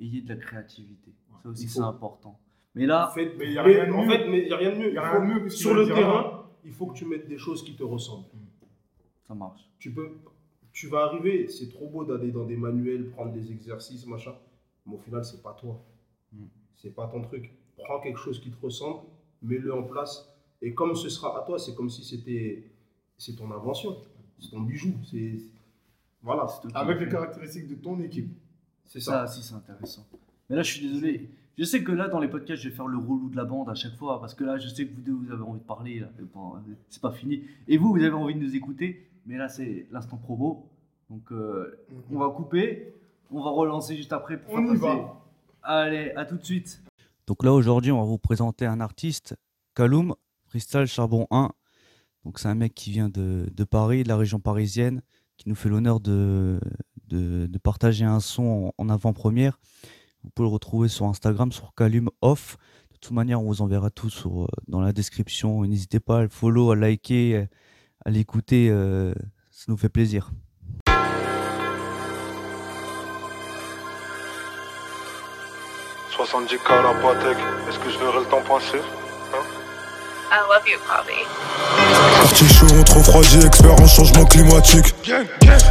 [0.00, 1.12] Ayez de la créativité.
[1.42, 2.38] Ça aussi, c'est important.
[2.74, 4.42] Mais là, En fait, Mais a rien de mieux.
[4.42, 4.92] il n'y a rien de mieux.
[4.92, 7.62] Y a rien de mieux sur le terrain, il faut que tu mettes des choses
[7.64, 8.26] qui te ressemblent.
[9.28, 9.70] ça marche.
[9.78, 10.10] Tu peux,
[10.72, 14.34] tu vas arriver, c'est trop beau d'aller dans des manuels, prendre des exercices, machin.
[14.86, 15.80] Mais au final, c'est pas toi.
[16.32, 16.44] Mm.
[16.74, 17.54] C'est pas ton truc.
[17.84, 19.00] Prends quelque chose qui te ressemble,
[19.42, 20.28] mets-le en place.
[20.60, 22.70] Et comme ce sera à toi, c'est comme si c'était,
[23.16, 23.96] c'est ton invention,
[24.40, 24.94] c'est ton bijou.
[25.10, 25.36] C'est,
[26.22, 28.32] voilà, Avec le les caractéristiques de ton équipe.
[28.86, 29.26] c'est ça.
[29.26, 30.06] Ça, si, c'est intéressant.
[30.48, 31.28] Mais là, je suis désolé.
[31.56, 33.68] Je sais que là, dans les podcasts, je vais faire le relou de la bande
[33.68, 34.20] à chaque fois.
[34.20, 36.00] Parce que là, je sais que vous deux, vous avez envie de parler.
[36.00, 36.08] là.
[36.34, 37.42] Bon, euh, c'est pas fini.
[37.68, 39.06] Et vous, vous avez envie de nous écouter.
[39.26, 40.66] Mais là, c'est l'instant promo.
[41.10, 41.78] Donc, euh,
[42.10, 42.94] on va couper.
[43.30, 45.20] On va relancer juste après pour On faire y va.
[45.62, 46.82] Allez, à tout de suite.
[47.26, 49.34] Donc là, aujourd'hui, on va vous présenter un artiste,
[49.74, 50.14] Kaloum,
[50.46, 51.50] Freestyle Charbon 1.
[52.24, 55.02] Donc c'est un mec qui vient de, de Paris, de la région parisienne,
[55.36, 56.58] qui nous fait l'honneur de,
[57.08, 59.58] de, partager un son en, avant-première.
[60.22, 62.56] Vous pouvez le retrouver sur Instagram, sur Kaloum Off.
[62.92, 65.64] De toute manière, on vous enverra tout euh, dans la description.
[65.64, 67.46] N'hésitez pas à le follow, à liker,
[68.04, 68.68] à l'écouter.
[68.70, 69.14] euh,
[69.50, 70.30] ça nous fait plaisir.
[76.16, 78.78] 70 k à la est-ce que je verrai le temps passer
[80.30, 81.26] I love you, Bobby.
[82.20, 84.94] Quartier chaud, trop expert en changement climatique.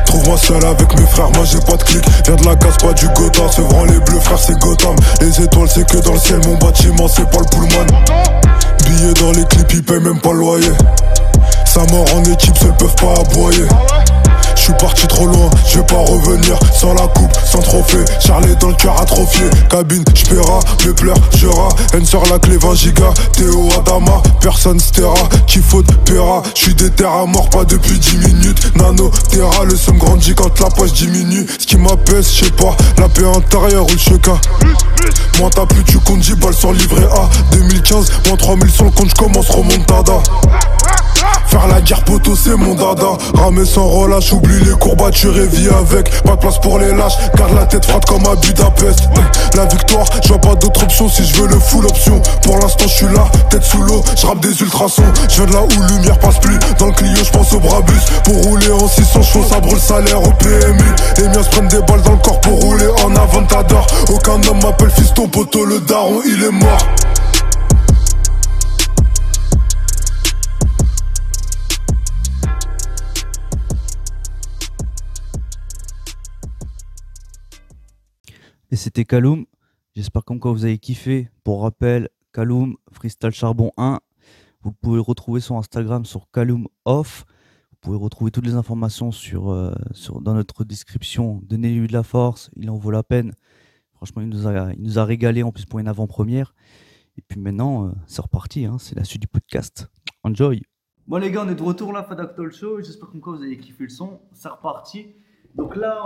[0.06, 2.04] Trouve-moi seul avec mes frères, moi j'ai pas de clic.
[2.26, 3.50] Viens de la casse, pas du Gotham.
[3.50, 4.96] Se vend les bleus, frère, c'est Gotham.
[5.22, 7.88] Les étoiles, c'est que dans le ciel, mon bâtiment, c'est pas le Pullman.
[8.86, 10.72] Billets dans les clips, ils payent même pas le loyer.
[11.66, 13.68] Ça mort en équipe, se peuvent pas aboyer.
[14.56, 18.06] Je suis parti trop loin, je vais pas revenir sans la coupe, sans trophée.
[18.20, 21.70] Charlie dans le cœur atrophié, cabine, j'paiera, mes pleurs, j'era.
[21.94, 25.14] N sur la clé 20 giga, Théo Adama, personne stera,
[25.48, 26.44] qui faute paiera.
[26.56, 28.76] J'suis déter à mort, pas depuis 10 minutes.
[28.76, 31.46] Nano, terra, le somme grandit quand la poche diminue.
[31.60, 34.34] Ce qui m'apaise, j'sais pas, la paix intérieure ou le cheka.
[35.40, 37.56] Moins t'as plus, tu comptes 10 balles sur livret A.
[37.56, 40.22] 2015, moins 3000 sur le compte, j'commence remontada.
[41.48, 45.70] Faire la guerre poteau c'est mon dada Ramer sans relâche, oublie les courbatures et vis
[45.70, 49.00] avec Pas de place pour les lâches, garde la tête froide comme à Budapest.
[49.56, 52.22] La victoire, je vois pas d'autre option si je veux le full option.
[52.42, 55.04] Pour l'instant je suis là, tête sous l'eau, je rappe des ultrasons.
[55.30, 57.94] Je viens de là où lumière passe plus, dans le Clio je pense au Brabus.
[58.24, 61.82] Pour rouler en 600 chevaux, ça brûle salaire au PMU Les miens se prennent des
[61.82, 66.22] balles dans le corps pour rouler en avantador Aucun homme m'appelle fiston poteau, le daron
[66.26, 66.88] il est mort
[78.74, 79.46] Et c'était Kaloum.
[79.96, 81.30] J'espère quoi vous avez kiffé.
[81.44, 84.00] Pour rappel, Kaloum, Freestyle Charbon 1.
[84.64, 87.24] Vous pouvez retrouver sur Instagram sur Kaloum Off.
[87.70, 91.40] Vous pouvez retrouver toutes les informations euh, sur, dans notre description.
[91.44, 93.34] Donnez-lui de la force, il en vaut la peine.
[93.94, 96.56] Franchement, il nous a, il nous a régalé en plus pour une avant-première.
[97.16, 98.66] Et puis maintenant, euh, c'est reparti.
[98.66, 99.88] hein, c'est la suite du podcast.
[100.24, 100.64] Enjoy.
[101.06, 102.82] Bon les gars, on est de retour là, Fadak Talk Show.
[102.82, 104.20] J'espère quoi vous avez kiffé le son.
[104.32, 105.14] C'est reparti.
[105.56, 106.02] Donc là,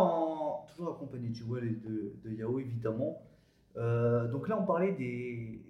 [0.68, 1.76] toujours accompagné de Joël et
[2.30, 3.22] de, Yao évidemment.
[3.78, 5.62] Euh, donc là, on parlait des,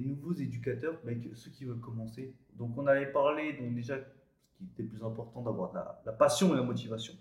[0.00, 2.34] nouveaux éducateurs, mec, ceux qui veulent commencer.
[2.54, 5.72] Donc on avait parlé, donc déjà, ce qui était plus important, d'avoir
[6.04, 7.14] la passion et la motivation.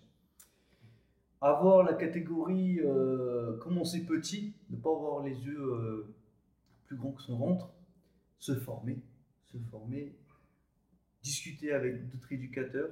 [1.42, 6.16] Avoir la catégorie euh, commencer petit, ne pas avoir les yeux euh,
[6.88, 7.70] plus grands que son ventre,
[8.40, 9.00] se former,
[9.46, 10.16] se former,
[11.22, 12.90] discuter avec d'autres éducateurs.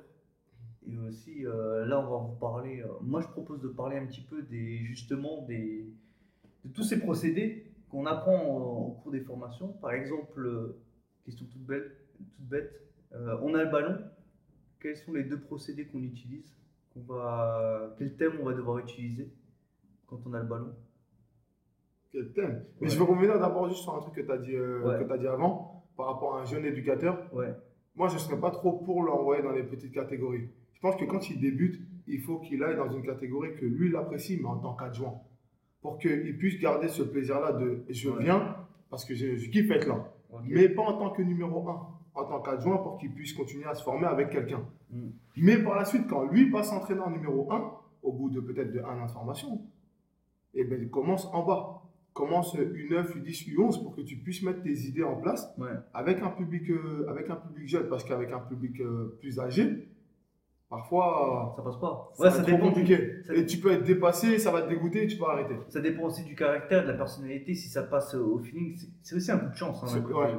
[0.88, 2.82] Et aussi, euh, là, on va vous parler.
[2.82, 5.86] euh, moi, je propose de parler un petit peu des, justement, des,
[6.66, 9.70] de tous ces procédés qu'on apprend au, au cours des formations.
[9.74, 10.78] Par exemple, euh,
[11.26, 12.72] question toute bête, toute bête
[13.14, 13.98] euh, on a le ballon.
[14.82, 16.54] Quels sont les deux procédés qu'on utilise
[16.94, 19.32] qu'on va, Quel thème on va devoir utiliser
[20.08, 20.74] quand on a le ballon?
[22.12, 22.66] Quel thème?
[22.82, 22.94] Mais Ouais.
[22.94, 25.00] je veux revenir d'abord juste sur un truc que tu as, dit, euh, Ouais.
[25.04, 27.34] que t'as dit avant, par rapport à un jeune éducateur.
[27.34, 27.54] Ouais,
[27.96, 30.50] Moi, je ne serais pas trop pour l'envoyer dans les petites catégories.
[30.84, 33.88] Je pense que quand il débute, il faut qu'il aille dans une catégorie que lui,
[33.88, 35.14] il apprécie, mais en tant qu'adjoint.
[35.82, 38.58] Pour qu'il puisse garder ce plaisir-là de je viens
[38.90, 40.14] parce que je, je kiffe être là.
[40.44, 43.76] Mais pas en tant que numéro 1, en tant qu'adjoint pour qu'il puisse continuer à
[43.76, 44.66] se former avec quelqu'un.
[44.92, 45.08] Mm.
[45.38, 48.80] Mais par la suite, quand lui passe entraîneur numéro 1, au bout de peut-être de
[48.82, 49.62] un an de formation,
[50.54, 51.82] eh ben, il commence en bas.
[52.12, 56.22] Commence U9, U10, U11 pour que tu puisses mettre tes idées en place Ouais, avec
[56.22, 57.88] un public, euh, avec un public jeune.
[57.88, 59.88] Parce qu'avec un public euh, plus âgé,
[60.78, 62.12] parfois, ça passe pas.
[62.16, 62.58] ça Ouais, ça dépend.
[62.58, 63.24] du- compliqué.
[63.24, 65.56] ça- Et tu peux être dépassé, ça va te dégoûter tu vas arrêter.
[65.70, 68.76] Ça dépend aussi du caractère, de la personnalité, si ça passe au feeling.
[69.02, 69.84] c'est- aussi un coup de chance.
[69.84, 70.34] hein, ouais.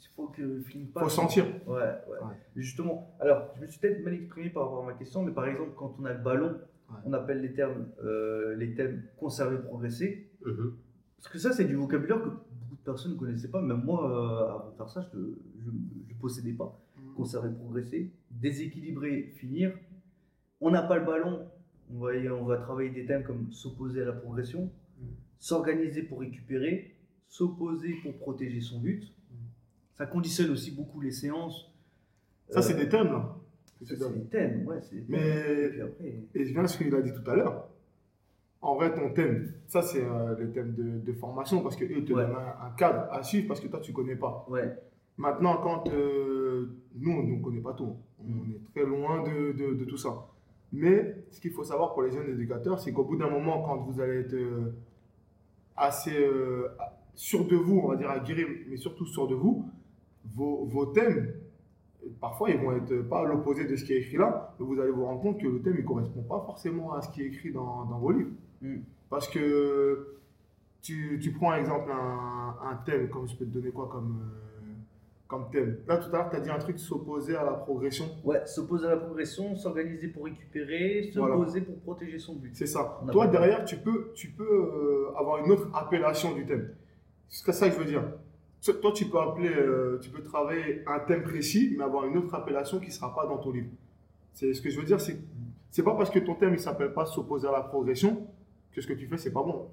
[0.00, 1.02] Il faut que le feeling Il passe.
[1.04, 1.44] faut sentir.
[1.66, 2.18] Ouais, ouais.
[2.56, 5.46] Justement, alors, je me suis peut-être mal exprimé par rapport à ma question, mais par
[5.46, 6.56] exemple, quand on a le ballon,
[7.04, 10.28] on appelle les termes, euh, les thèmes conserver, progresser.
[10.44, 10.74] Mhm.
[11.18, 13.60] Parce que ça, c'est du vocabulaire que beaucoup de personnes ne connaissaient pas.
[13.60, 16.78] Même moi, euh, avant de faire ça, je ne possédais pas.
[17.16, 19.72] Conserver, progresser, déséquilibrer, finir.
[20.60, 21.46] On n'a pas le ballon,
[21.92, 24.70] on va, on va travailler des thèmes comme s'opposer à la progression,
[25.38, 26.94] s'organiser pour récupérer,
[27.28, 29.04] s'opposer pour protéger son but.
[29.94, 31.70] Ça conditionne aussi beaucoup les séances.
[32.48, 33.36] Ça, Euh, c'est des thèmes, là.
[33.78, 34.80] que c'est des thèmes, ouais.
[34.82, 35.20] c'est des thèmes.
[35.20, 37.68] Mais- Et puis après, Et je viens à ce qu'il a dit tout à l'heure.
[38.62, 41.92] En vrai, ton thème, ça, c'est euh, le thème de, de formation parce qu'eux te
[41.94, 42.22] Ouais.
[42.24, 44.46] donnent un, un cadre à suivre parce que toi, tu ne connais pas.
[44.48, 44.74] ouais,
[45.16, 49.74] Maintenant, quand euh, nous, on ne connaît pas tout, on est très loin de, de-
[49.74, 50.26] de tout ça.
[50.72, 53.76] Mais ce qu'il faut savoir pour les jeunes éducateurs, c'est qu'au bout d'un moment, quand
[53.78, 54.72] vous allez être euh,
[55.76, 56.68] assez euh,
[57.14, 59.64] sûr de vous, on va dire aguerri, mais surtout sûr de vous,
[60.34, 61.32] vos, vos thèmes,
[62.20, 64.80] parfois, ils vont être pas à l'opposé de ce qui est écrit là, mais vous
[64.80, 67.26] allez vous rendre compte que le thème ne correspond pas forcément à ce qui est
[67.26, 68.30] écrit dans, dans vos livres.
[68.62, 68.78] Mm.
[69.10, 70.16] Parce que
[70.82, 74.43] tu, tu prends, exemple, un, un thème, comme je peux te donner quoi comme, euh,
[75.26, 78.04] comme thème Là, tout à l'heure, tu as dit un truc s'opposer à la progression.
[78.24, 81.34] ouais, s'opposer à la progression, s'organiser pour récupérer, Voilà.
[81.36, 82.50] s'opposer pour protéger son but.
[82.54, 83.00] C'est ça.
[83.02, 86.70] On Toi, derrière, tu peux, tu peux euh, avoir une autre appellation du thème.
[87.28, 88.04] C'est ça que je veux dire.
[88.80, 92.34] Toi, tu peux appeler, euh, tu peux travailler un thème précis, mais avoir une autre
[92.34, 93.68] appellation qui ne sera pas dans ton livre.
[94.32, 95.18] C'est ce que je veux dire, c'est
[95.70, 98.26] c'est pas parce que ton thème il s'appelle pas s'opposer à la progression
[98.72, 99.68] que ce que tu fais c'est pas bon.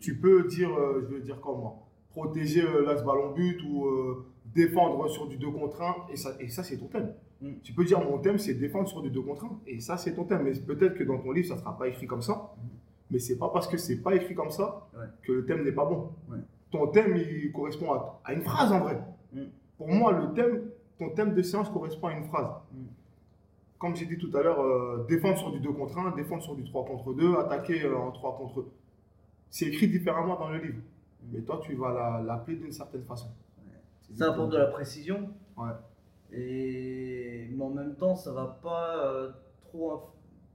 [0.00, 3.86] Tu peux dire, euh, je veux dire comment, protéger euh, l'axe ballon but ou
[4.54, 7.12] défendre sur du 2 contre 1 et ça, et ça c'est ton thème.
[7.40, 7.48] Mm.
[7.62, 10.14] Tu peux dire mon thème c'est défendre sur du 2 contre 1 et ça c'est
[10.14, 10.42] ton thème.
[10.44, 12.54] Mais peut-être que dans ton livre ça sera pas écrit comme ça.
[13.10, 15.04] Mais c'est pas parce que c'est pas écrit comme ça Ouais.
[15.22, 16.10] que le thème n'est pas bon.
[16.30, 16.38] Ouais.
[16.70, 19.00] Ton thème il correspond à, à une phrase en vrai.
[19.32, 19.40] Mm.
[19.78, 20.62] Pour moi le thème,
[20.98, 22.48] ton thème de séance correspond à une phrase.
[22.72, 22.78] Mm.
[23.78, 26.54] Comme j'ai dit tout à l'heure, euh, défendre sur du 2 contre 1, défendre sur
[26.54, 28.68] du 3 contre 2, attaquer euh, en 3 contre 2.
[29.50, 30.78] C'est écrit différemment dans le livre.
[31.32, 33.28] Mais toi, tu vas la- l'appeler d'une certaine façon.
[34.12, 35.30] Ça apporte de la précision.
[35.56, 35.70] Ouais.
[36.32, 39.30] Et mais en même temps, ça va pas euh,
[39.62, 40.02] trop,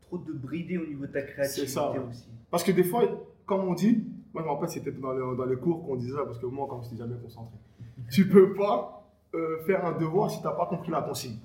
[0.01, 1.99] trop te brider au niveau de ta créativité C'est ça, ouais.
[1.99, 2.27] aussi.
[2.51, 3.03] Parce que des fois,
[3.45, 6.15] comme on dit, moi je me rappelle, c'était dans, les- dans les cours qu'on disait
[6.15, 7.55] ça, parce que moi, comme je n'étais jamais concentré,
[8.11, 11.37] tu peux pas euh, faire un devoir si tu n'as pas compris la consigne.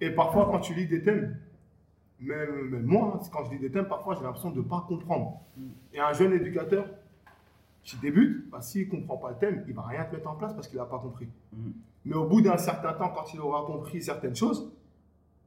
[0.00, 1.36] Et parfois, quand tu lis des thèmes,
[2.20, 4.84] même, même moi, hein, quand je lis des thèmes, parfois j'ai l'impression de ne pas
[4.88, 5.40] comprendre.
[5.56, 5.62] Mm.
[5.94, 6.86] Et un jeune éducateur
[7.82, 10.28] qui débute, bah, s'il ne comprend pas le thème, il ne va rien te mettre
[10.28, 11.28] en place parce qu'il n'a pas compris.
[11.52, 11.70] Mm.
[12.04, 14.70] Mais au bout d'un certain temps, quand il aura compris certaines choses,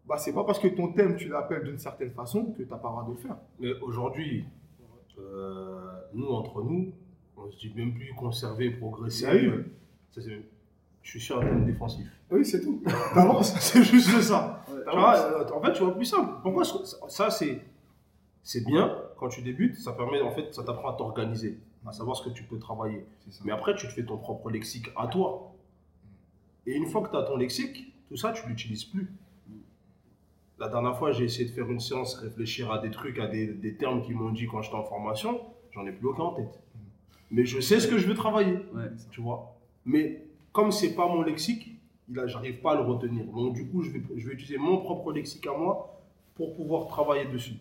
[0.06, 2.78] bah, c'est pas parce que ton thème, tu l'appelles d'une certaine façon que tu n'as
[2.78, 3.38] pas le droit de le faire.
[3.60, 4.46] Mais aujourd'hui,
[5.20, 6.92] euh, nous, entre nous,
[7.38, 9.26] on se dit même plus conserver, progresser.
[9.28, 9.64] Ah oui.
[10.12, 10.46] ça, c'est-
[11.04, 12.08] je suis sur un thème défensif.
[12.30, 12.82] Oui, c'est tout.
[13.14, 14.64] T'avances, c'est juste ça.
[14.68, 16.34] Tu vois, euh, en fait, tu vois plus simple.
[16.44, 17.62] Pourquoi ça, ça, c'est
[18.44, 22.16] c'est bien quand tu débutes, ça permet en fait, ça t'apprend à t'organiser, à savoir
[22.16, 23.06] ce que tu peux travailler.
[23.44, 25.54] Mais après, tu te fais ton propre lexique à toi.
[26.68, 29.12] Et une fois que tu as ton lexique, tout ça, tu l'utilises plus.
[30.60, 33.48] La dernière fois, j'ai essayé de faire une séance, réfléchir à des trucs, à des,
[33.48, 35.42] des termes qu'ils m'ont dit quand j'étais en formation,
[35.72, 36.60] j'en ai plus aucun en tête.
[37.32, 38.92] Mais je sais ce que je veux travailler, Ouais.
[39.10, 39.56] tu vois.
[39.86, 41.80] Mais comme c'est pas mon lexique,
[42.12, 43.26] j'arrive pas à le retenir.
[43.26, 46.00] Donc du coup, je vais, je vais utiliser mon propre lexique à moi
[46.36, 47.56] pour pouvoir travailler dessus.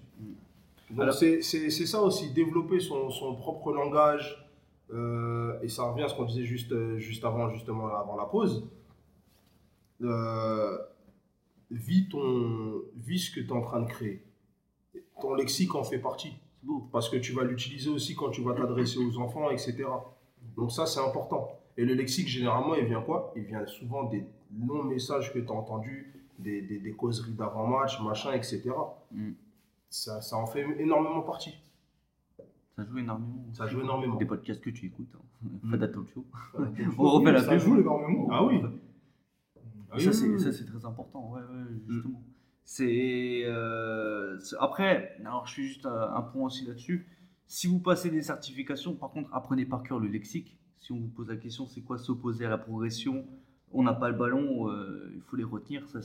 [0.91, 4.47] Donc c'est ça aussi, développer son, son propre langage.
[4.93, 8.25] euh, et ça revient à ce qu'on disait juste, euh, juste avant, justement, avant la
[8.25, 8.69] pause.
[10.03, 10.79] Euh,
[11.71, 14.25] vis, ton, vis ce que tu es en train de créer.
[15.21, 16.33] Ton lexique en fait partie.
[16.93, 19.85] Parce que tu vas l'utiliser aussi quand tu vas t'adresser aux enfants, etc.
[20.57, 21.49] Donc ça, c'est important.
[21.77, 23.33] Et le lexique, généralement, il vient quoi?
[23.37, 24.25] Il vient souvent des
[24.67, 28.71] longs messages que tu as entendus, des, des, des causeries d'avant-match, machin, etc.
[29.13, 29.31] Mm.
[29.91, 31.55] Ça, ça en fait énormément partie.
[32.77, 33.45] Ça joue énormément.
[33.53, 34.17] Ça joue énormément.
[34.17, 35.13] Des podcasts que tu écoutes.
[35.15, 35.49] Hein.
[35.63, 36.05] Mm.
[36.15, 36.25] Show.
[36.59, 36.67] Oui,
[36.99, 38.29] On refait la Ça joue énormément.
[38.31, 38.61] Ah oui.
[39.91, 40.41] Ah oui, ça, c'est, oui.
[40.41, 42.23] ça, c'est très important, ouais, ouais, justement.
[42.65, 47.09] C'est, euh, c'est- Après, alors je suis juste un, un point aussi là-dessus.
[47.49, 50.57] Si vous passez des certifications, par contre, apprenez par cœur le lexique.
[50.79, 53.27] Si on vous pose la question, c'est quoi s'opposer à la progression?
[53.73, 55.89] On n'a pas le ballon, euh, il faut les retenir.
[55.89, 55.99] Ça,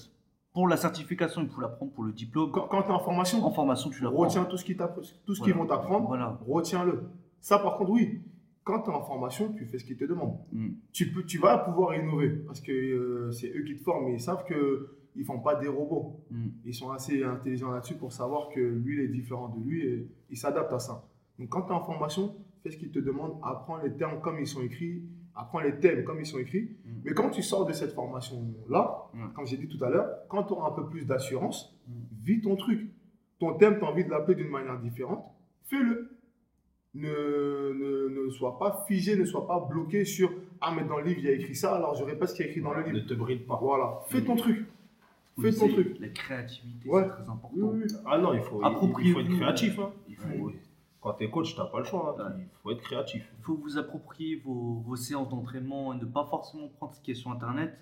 [0.55, 1.91] pour la certification, il faut l'apprendre.
[1.91, 4.21] Pour le diplôme, Quand, quand tu es en formation, en formation, tu l'apprends.
[4.23, 5.57] retiens tout ce qu'ils t'appre- tout ce qu'ils Voilà.
[5.61, 6.39] vont t'apprendre, Voilà.
[6.47, 7.03] retiens-le.
[7.41, 8.21] Ça, par contre, oui.
[8.63, 10.39] Quand tu es en formation, tu fais ce qu'ils te demandent.
[10.51, 10.69] Mm.
[10.91, 14.13] Tu, peux, tu vas pouvoir innover parce que euh, c'est eux qui te forment et
[14.13, 16.19] ils savent qu'ils ne font pas des robots.
[16.31, 16.47] Mm.
[16.65, 20.09] Ils sont assez intelligents là-dessus pour savoir que lui, il est différent de lui et
[20.31, 21.05] il s'adapte à ça.
[21.37, 24.39] Donc, quand tu es en formation, fais ce qu'ils te demandent, apprends les termes comme
[24.39, 25.03] ils sont écrits,
[25.35, 26.71] apprends les thèmes comme ils sont écrits.
[26.85, 26.89] Mm.
[27.05, 29.33] Mais quand tu sors de cette formation-là, Mm.
[29.35, 31.91] comme j'ai dit tout à l'heure, quand tu auras un peu plus d'assurance, Mm.
[32.23, 32.89] vis ton truc.
[33.39, 35.25] Ton thème, tu as envie de l'appeler d'une manière différente,
[35.65, 36.09] fais-le.
[36.93, 41.03] Ne, ne, ne sois pas figé, ne sois pas bloqué sur Ah, mais dans le
[41.03, 42.83] livre, il y a écrit ça, alors je répète ce qui est écrit dans le
[42.83, 43.07] Ne livre.
[43.07, 43.59] te bride pas.
[43.61, 44.65] Voilà, fais ton truc.
[45.41, 45.97] Fais ton truc.
[45.99, 47.03] La créativité, Ouais.
[47.03, 47.49] c'est très important.
[47.57, 47.93] Oui, oui.
[48.05, 49.77] Ah non, il faut, il- il faut être créatif.
[49.79, 49.91] hein.
[50.07, 50.53] Il faut, Oui.
[51.05, 52.15] Quand tu es coach, tu n'as pas le choix.
[52.19, 52.35] hein.
[52.35, 52.41] Ouais.
[52.41, 53.31] Il faut être créatif.
[53.37, 57.11] Il faut vous approprier vos, vos séances d'entraînement et ne pas forcément prendre ce qui
[57.11, 57.77] est sur Internet.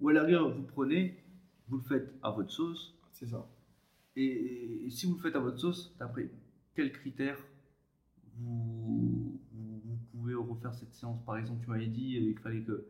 [0.00, 1.22] Ou à la rigueur, vous prenez,
[1.68, 2.98] vous le faites à votre sauce.
[3.12, 3.46] C'est ça.
[4.16, 6.28] Et, et si vous le faites à votre sauce, d'après
[6.74, 7.38] quels critères
[8.36, 11.22] vous, vous, vous pouvez refaire cette séance?
[11.24, 12.86] Par exemple, tu m'avais dit euh, qu'il fallait que,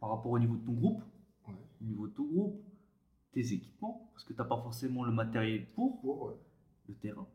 [0.00, 1.02] par rapport au niveau de ton groupe,
[1.48, 1.54] Ouais.
[1.80, 2.62] au niveau de ton groupe,
[3.32, 6.34] tes équipements, parce que tu n'as pas forcément le matériel pour, ouais.
[6.88, 7.26] le terrain.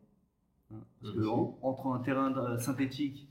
[1.02, 1.22] Parce Mhm.
[1.22, 3.26] que en- entre un terrain euh, synthétique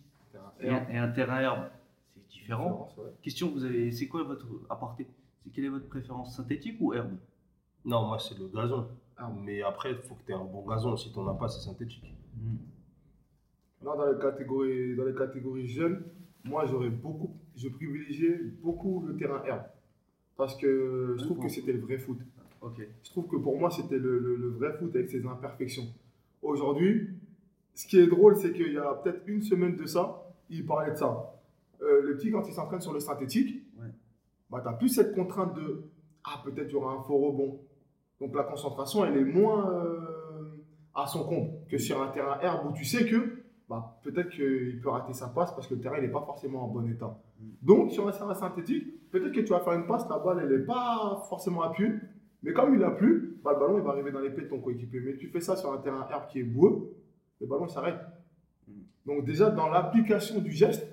[0.62, 1.70] et un, et un terrain herbe,
[2.16, 2.90] c'est différent.
[2.98, 3.04] Ouais.
[3.22, 5.06] Question, vous avez, c'est quoi votre aparté?
[5.44, 7.12] C'est quelle est votre préférence, synthétique ou herbe?
[7.86, 8.88] Non, moi, c'est le gazon.
[9.18, 9.32] Ah.
[9.44, 10.96] Mais après, il faut que tu aies un bon gazon.
[10.98, 12.14] Si tu n'en as pas, c'est synthétique.
[13.84, 16.04] Là, dans les catégories, dans les catégories jeunes,
[16.44, 19.64] moi, j'aurais beaucoup, je privilégiais beaucoup le terrain herbe.
[20.36, 22.18] Parce que je trouve que c'était le vrai foot.
[22.62, 22.86] Ok.
[23.04, 25.86] Je trouve que pour moi, c'était le, le- le vrai foot avec ses imperfections.
[26.42, 27.10] Aujourd'hui,
[27.74, 30.92] ce qui est drôle, c'est qu'il y a peut-être une semaine de ça, il parlait
[30.92, 31.34] de ça.
[31.82, 33.88] Euh, le petit, quand il s'entraîne sur le synthétique, Ouais.
[34.50, 35.84] bah, tu n'as plus cette contrainte de
[36.26, 37.62] Ah, peut-être il y aura un faux rebond.
[38.20, 40.62] Donc la concentration, elle est moins euh,
[40.94, 44.82] à son compte que sur un terrain herbe où tu sais que bah, peut-être qu'il
[44.82, 47.18] peut rater sa passe parce que le terrain n'est pas forcément en bon état.
[47.62, 50.60] Donc sur un terrain synthétique, peut-être que tu vas faire une passe, la balle elle
[50.60, 51.94] n'est pas forcément appuyée,
[52.44, 54.50] mais comme il a plu, bah, le ballon il va arriver dans les pieds de
[54.50, 55.00] ton coéquipier.
[55.00, 56.92] Mais tu fais ça sur un terrain herbe qui est boueux,
[57.40, 58.00] le ballon s'arrête.
[59.06, 60.88] Donc déjà dans l'application du geste,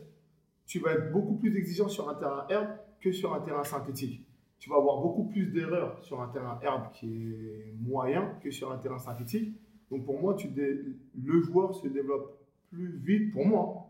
[0.66, 2.68] tu vas être beaucoup plus exigeant sur un terrain herbe
[3.00, 4.26] que sur un terrain synthétique.
[4.58, 8.72] Tu vas avoir beaucoup plus d'erreurs sur un terrain herbe qui est moyen que sur
[8.72, 9.54] un terrain synthétique.
[9.90, 10.80] Donc pour moi, tu dé-
[11.22, 12.38] le joueur se développe
[12.70, 13.86] plus vite, pour moi.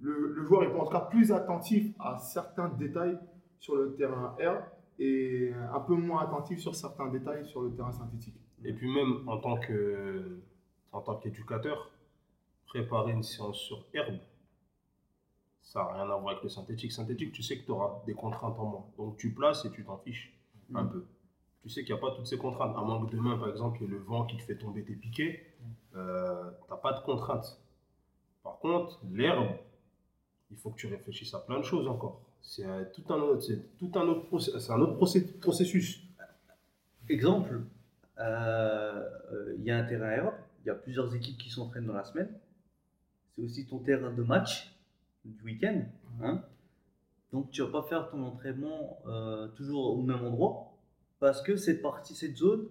[0.00, 3.18] Le, le joueur est en tout cas plus attentif à certains détails
[3.58, 4.62] sur le terrain herbe
[4.98, 8.36] et un peu moins attentif sur certains détails sur le terrain synthétique.
[8.64, 10.38] Et puis même en tant que
[10.94, 11.90] en tant qu'éducateur,
[12.66, 14.18] préparer une séance sur herbe,
[15.62, 16.92] ça n'a rien à voir avec le synthétique.
[16.92, 18.86] Synthétique, tu sais que tu auras des contraintes en moins.
[18.96, 20.32] Donc tu places et tu t'en fiches
[20.74, 20.90] un Mm.
[20.90, 21.04] peu.
[21.62, 22.76] Tu sais qu'il n'y a pas toutes ces contraintes.
[22.76, 24.84] À moins que demain, par exemple, il y ait le vent qui te fait tomber
[24.84, 25.54] tes piquets,
[25.96, 27.58] euh, tu n'as pas de contraintes.
[28.42, 29.48] Par contre, l'herbe,
[30.50, 32.20] il faut que tu réfléchisses à plein de choses encore.
[32.42, 34.96] C'est euh, tout un autre, c'est tout un autre, c'est un autre
[35.40, 36.02] processus.
[37.08, 37.62] Exemple,
[38.18, 40.34] euh, euh, il y a un terrain herbe,
[40.64, 42.28] il y a plusieurs équipes qui s'entraînent dans la semaine.
[43.36, 44.74] c'est aussi ton terrain de match
[45.24, 45.82] du week-end.
[46.22, 46.42] hein.
[47.32, 50.72] Donc tu vas pas faire ton entraînement euh, toujours au même endroit
[51.20, 52.66] parce que cette partie, cette zone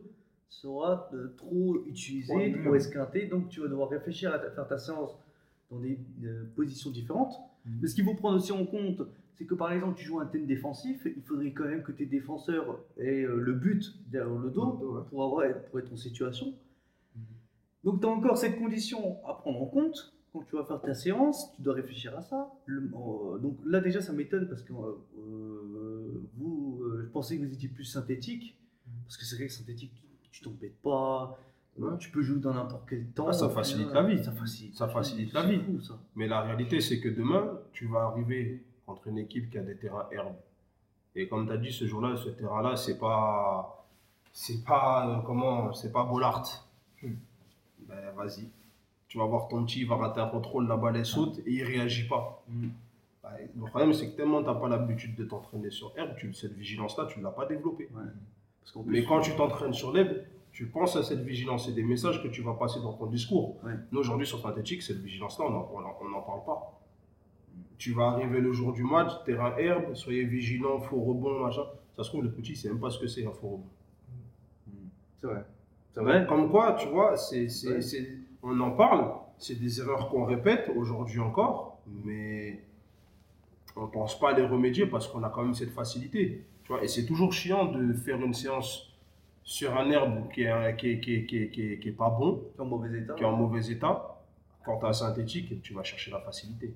[0.47, 3.25] sera euh, trop utilisée, Ouais, trop esquintée.
[3.27, 5.11] Donc tu vas devoir réfléchir à ta- faire ta séance
[5.69, 7.33] dans des euh, positions différentes.
[7.65, 7.79] Mhm.
[7.81, 9.01] Mais ce qu'il faut prendre aussi en compte,
[9.35, 12.05] c'est que par exemple tu joues un thème défensif, il faudrait quand même que tes
[12.05, 15.03] défenseurs aient le but derrière le dos Dans le dos, ouais.
[15.09, 16.53] pour, avoir, pour être en situation.
[17.83, 20.13] Donc tu as encore cette condition à prendre en compte.
[20.31, 22.51] Quand tu vas faire ta séance, tu dois réfléchir à ça.
[22.65, 27.37] Le- euh, donc là déjà ça m'étonne parce que euh, euh, vous, euh, je pensais
[27.37, 28.57] que vous étiez plus synthétique.
[29.05, 29.91] Parce que c'est vrai que synthétique,
[30.31, 31.37] tu- t'embêtes pas.
[31.77, 31.89] Ouais.
[31.99, 33.27] Tu peux jouer dans n'importe quel temps.
[33.27, 34.23] Ah, ça facilite la vie.
[34.23, 35.59] Ça facilite, Ça facilite la vie.
[35.59, 35.97] fou, ça.
[36.15, 39.75] Mais la réalité, c'est que demain, tu vas arriver contre une équipe qui a des
[39.77, 40.35] terrains herbes.
[41.15, 43.85] Et comme tu as dit, ce jour-là, ce terrain-là, c'est pas.
[44.31, 45.23] C'est pas.
[45.25, 46.62] comment C'est pas Bollard.
[47.93, 48.49] Ben, vas-y.
[49.07, 51.51] Tu vas voir ton petit, il va rater un contrôle, la balle elle saute et
[51.51, 52.43] il réagit pas.
[52.47, 52.69] Mm.
[53.21, 56.33] Ben, le problème, c'est que tellement tu n'as pas l'habitude de t'entraîner sur herbe, tu,
[56.33, 57.89] cette vigilance-là, tu ne l'as pas développée.
[57.93, 58.03] Ouais.
[58.61, 60.17] Parce qu'en Mais quand tu t'entraînes sur l'herbe,
[60.51, 63.57] tu penses à cette vigilance et des messages que tu vas passer dans ton discours.
[63.63, 63.73] Ouais.
[63.91, 66.79] Nous, aujourd'hui, sur synthétique, cette vigilance-là, on n'en parle pas.
[67.77, 71.63] Tu vas arriver le jour du match, terrain herbe, soyez vigilants, faux rebond, machin.
[71.95, 73.69] Ça se trouve, le petit, il sait même pas ce que c'est un faux rebond.
[75.19, 75.45] C'est vrai.
[75.93, 77.81] Comme quoi, tu vois, c'est, c'est- Ouais.
[77.81, 78.09] c'est-
[78.41, 82.61] on en parle, c'est des erreurs qu'on répète aujourd'hui encore, mais
[83.75, 86.43] on ne pense pas à les remédier parce qu'on a quand même cette facilité.
[86.63, 88.89] Tu vois, et c'est toujours chiant de faire une séance
[89.43, 91.97] sur un herbe qui est, qui est, qui est, qui est, qui est- qui est
[91.97, 93.13] pas bon, Qui est en mauvais état.
[93.15, 94.09] qui est en mauvais état.
[94.65, 96.73] Quand tu as un synthétique, tu vas chercher la facilité.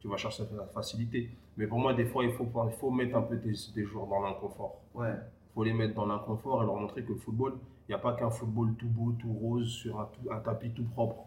[0.00, 1.30] Tu vas chercher la facilité.
[1.56, 4.06] Mais pour moi, des fois, il faut, il faut mettre un peu des, des joueurs
[4.06, 4.82] dans l'inconfort.
[4.94, 5.08] Ouais.
[5.14, 7.54] Il faut les mettre dans l'inconfort et leur montrer que le football,
[7.88, 10.70] il n'y a pas qu'un football tout beau, tout rose, sur un, tout- un tapis
[10.70, 11.26] tout propre.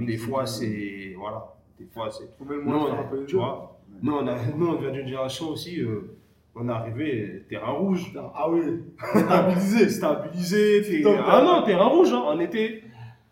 [0.00, 1.14] Des fois, c'est.
[1.18, 1.54] Voilà.
[1.78, 2.28] Des fois, c'est.
[2.38, 4.34] Faut même Nous, moins on faire un a- peu les tu vois, nous, on, a,
[4.56, 6.16] nous, on vient d'une génération aussi, euh,
[6.54, 8.12] on est arrivé terrain rouge.
[8.34, 8.62] Ah oui,
[8.98, 9.88] stabilisé.
[9.90, 11.04] Stabilisé.
[11.06, 11.44] Ah hein.
[11.44, 12.22] non, terrain rouge, hein.
[12.26, 12.82] en été.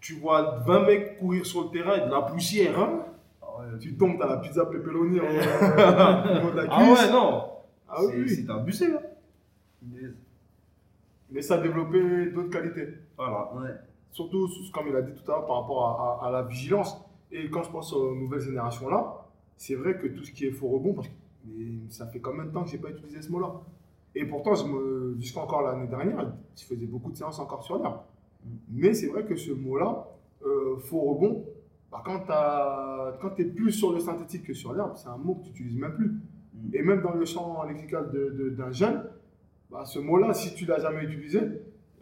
[0.01, 2.79] Tu vois 20 mecs courir sur le terrain et de la poussière.
[2.79, 3.01] Hein.
[3.43, 3.79] Ah ouais.
[3.81, 5.23] Tu tombes, t'as la pizza pepperoni en-
[6.53, 7.45] de la Ah ouais, non.
[7.89, 8.87] Ah oui, C'est- abusé.
[8.93, 9.01] Hein.
[11.31, 12.89] Mais ça a développé d'autres qualités.
[13.17, 13.53] Voilà.
[13.55, 13.71] Ouais.
[14.13, 16.97] Surtout, comme il a dit tout à l'heure, par rapport à, à- à la vigilance.
[17.33, 20.69] Et quand je pense aux nouvelles générations-là, c'est vrai que tout ce qui est faux
[20.69, 21.15] rebond, parce que
[21.91, 23.53] ça fait combien de temps que je n'ai pas utilisé ce mot-là?
[24.15, 24.53] Et pourtant,
[25.19, 27.99] jusqu'à encore l'année dernière, je faisais beaucoup de séances encore sur l'herbe.
[28.45, 28.49] Mm.
[28.71, 30.07] Mais c'est vrai que ce mot-là,
[30.45, 31.45] euh, faux rebond,
[31.91, 35.43] bah, quand tu es plus sur le synthétique que sur l'herbe, c'est un mot que
[35.45, 36.09] tu n'utilises même plus.
[36.55, 36.75] Mm.
[36.75, 38.11] Et même dans le champ lexical
[38.57, 39.03] d'un jeune,
[39.71, 41.41] bah, ce mot-là, si tu l'as jamais utilisé,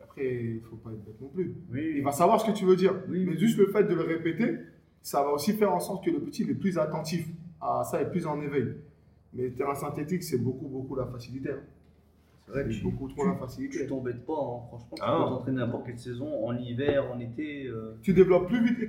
[0.02, 1.54] après, il ne faut pas être bête non plus.
[1.72, 1.94] Oui.
[1.96, 2.94] Il va savoir ce que tu veux dire.
[3.08, 3.24] Oui.
[3.26, 4.58] Mais juste le fait de le répéter,
[5.02, 7.26] ça va aussi faire en sorte que le petit est plus attentif
[7.60, 8.74] à ça et plus en éveil.
[9.32, 11.50] Mais terrain synthétique, c'est beaucoup, beaucoup la facilité.
[11.50, 11.60] hein.
[12.46, 13.86] C'est vrai tu, beaucoup trop tu- la tu facilité.
[13.86, 14.60] t'embêtes pas, hein.
[14.68, 14.88] franchement.
[14.96, 15.28] Tu Ah peux non.
[15.36, 18.86] t'entraîner n'importe quelle saison, en hiver, en été, euh, Tu développes plus vite les,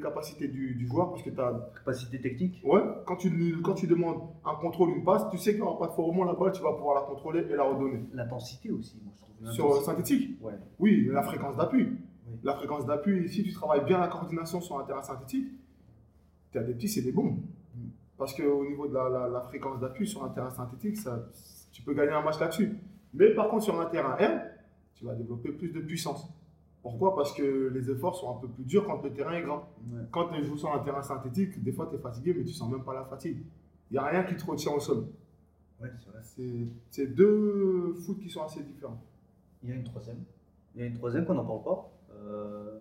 [0.00, 1.70] capacités du, du joueur parce que tu as.
[1.76, 2.60] capacité technique.
[2.64, 5.78] Ouais, quand tu, quand tu demandes un contrôle, une passe, tu sais qu'il n'y aura
[5.78, 8.04] pas de rebond, la balle, tu vas pouvoir la contrôler et la redonner.
[8.14, 9.52] L'intensité aussi, moi je trouve.
[9.52, 10.52] Sur euh, synthétique, Ouais.
[10.78, 11.82] oui, la fréquence d'appui.
[12.28, 12.38] Oui.
[12.44, 15.48] La fréquence d'appui, si tu travailles bien la coordination sur un terrain synthétique,
[16.52, 17.32] tu as des petits, c'est des bons.
[17.76, 17.88] Mm.
[18.16, 21.18] Parce qu'au niveau de la, la- la fréquence d'appui sur un terrain synthétique, ça,
[21.72, 22.76] tu peux gagner un match là-dessus.
[23.14, 24.40] Mais par contre, sur un terrain R,
[24.94, 26.28] tu vas développer plus de puissance.
[26.82, 27.14] Pourquoi?
[27.14, 29.68] Parce que les efforts sont un peu plus durs quand le terrain est grand.
[29.90, 30.00] Ouais.
[30.10, 32.70] Quand tu joues sur un terrain synthétique, des fois tu es fatigué, mais tu sens
[32.70, 33.38] même pas la fatigue.
[33.90, 35.06] Il n'y a rien qui te retient au sol.
[35.80, 35.90] Ouais,
[36.90, 39.02] c'est deux foot qui sont assez différents.
[39.62, 40.18] Il y a une troisième.
[40.74, 41.90] Il y a une troisième qu'on n'en parle pas.
[42.16, 42.78] euh,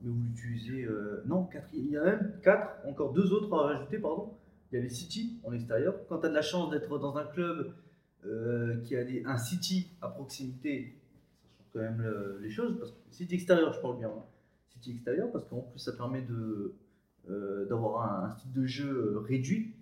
[0.00, 0.84] mais vous l'utilisez.
[0.84, 1.68] euh, non, quatre.
[1.72, 4.32] Il y a même quatre, encore deux autres à rajouter, pardon.
[4.70, 5.94] Il y a les City en extérieur.
[6.08, 7.74] Quand tu as de la chance d'être dans un club
[8.26, 10.96] euh, qui a des- un City à proximité,
[11.42, 12.78] ça change quand même le- les choses.
[12.78, 14.08] Parce que City extérieur, je parle bien.
[14.08, 14.24] hein.
[14.70, 16.74] City extérieur, parce qu'en plus, ça permet de,
[17.30, 19.74] euh, d'avoir un, un style de jeu euh, réduit.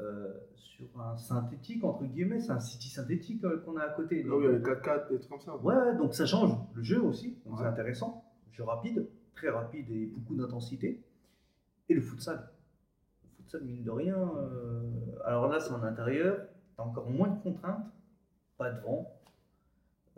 [0.00, 4.22] euh, sur un synthétique, entre guillemets, c'est un City synthétique qu'on a à côté.
[4.22, 5.56] Là où il y a les 4-4, des trucs comme ça.
[5.56, 8.22] Ouais, ouais, donc ça change le jeu aussi, donc c'est intéressant.
[8.52, 11.02] Jeu rapide, très rapide et beaucoup d'intensité.
[11.88, 12.48] Et le futsal.
[13.24, 14.16] Le futsal, mine de rien,
[15.24, 16.46] alors là c'est en intérieur,
[16.78, 17.84] t'as encore moins de contraintes,
[18.56, 19.10] pas de vent,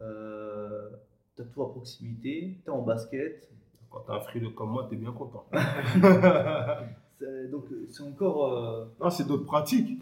[0.01, 0.91] euh,
[1.35, 3.49] t'as tout à proximité, t'es en basket.
[3.91, 5.45] Quand t'as un frileux comme moi, t'es bien content.
[7.19, 8.53] C'est- Donc euh, c'est encore.
[8.53, 10.01] euh, Non, c'est d'autres pratiques.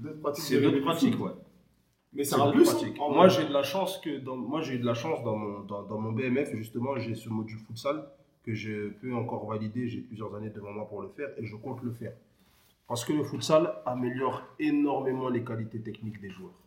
[0.00, 1.32] D'autres pratiques C'est d'autres pratiques, ouais.
[2.14, 2.68] Mais c'est un plus.
[2.98, 5.60] Moi, j'ai de la chance que dans, moi, j'ai eu de la chance dans mon,
[5.60, 8.04] dans, dans mon BMF, justement, j'ai ce module futsal
[8.44, 9.88] que je peux encore valider.
[9.88, 12.12] J'ai plusieurs années devant moi pour le faire et je compte le faire.
[12.92, 16.60] Parce que le futsal améliore énormément les qualités techniques des joueurs.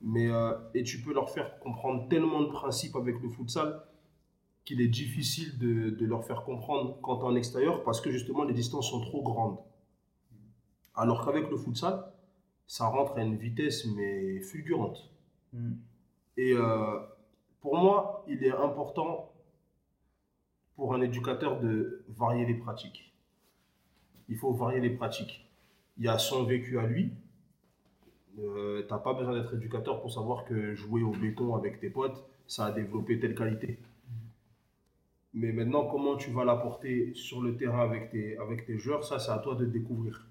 [0.00, 3.78] Mais, euh, et tu peux leur faire comprendre tellement de principes avec le futsal
[4.64, 8.54] qu'il est difficile de, de leur faire comprendre quand en extérieur parce que justement les
[8.54, 9.58] distances sont trop grandes.
[10.94, 12.10] Alors qu'avec le futsal,
[12.66, 15.10] ça rentre à une vitesse mais fulgurante.
[15.52, 15.72] Mm.
[16.38, 17.00] Et euh,
[17.60, 19.30] pour moi, il est important
[20.74, 23.07] pour un éducateur de varier les pratiques.
[24.28, 25.48] Il faut varier les pratiques.
[25.98, 27.10] Il y a son vécu à lui.
[28.38, 32.24] Euh, T'as pas besoin d'être éducateur pour savoir que jouer au béton avec tes potes,
[32.46, 33.78] ça a développé telle qualité.
[35.34, 39.18] Mais maintenant, comment tu vas l'apporter sur le terrain avec tes, avec tes joueurs, ça,
[39.18, 40.26] c'est à toi de découvrir.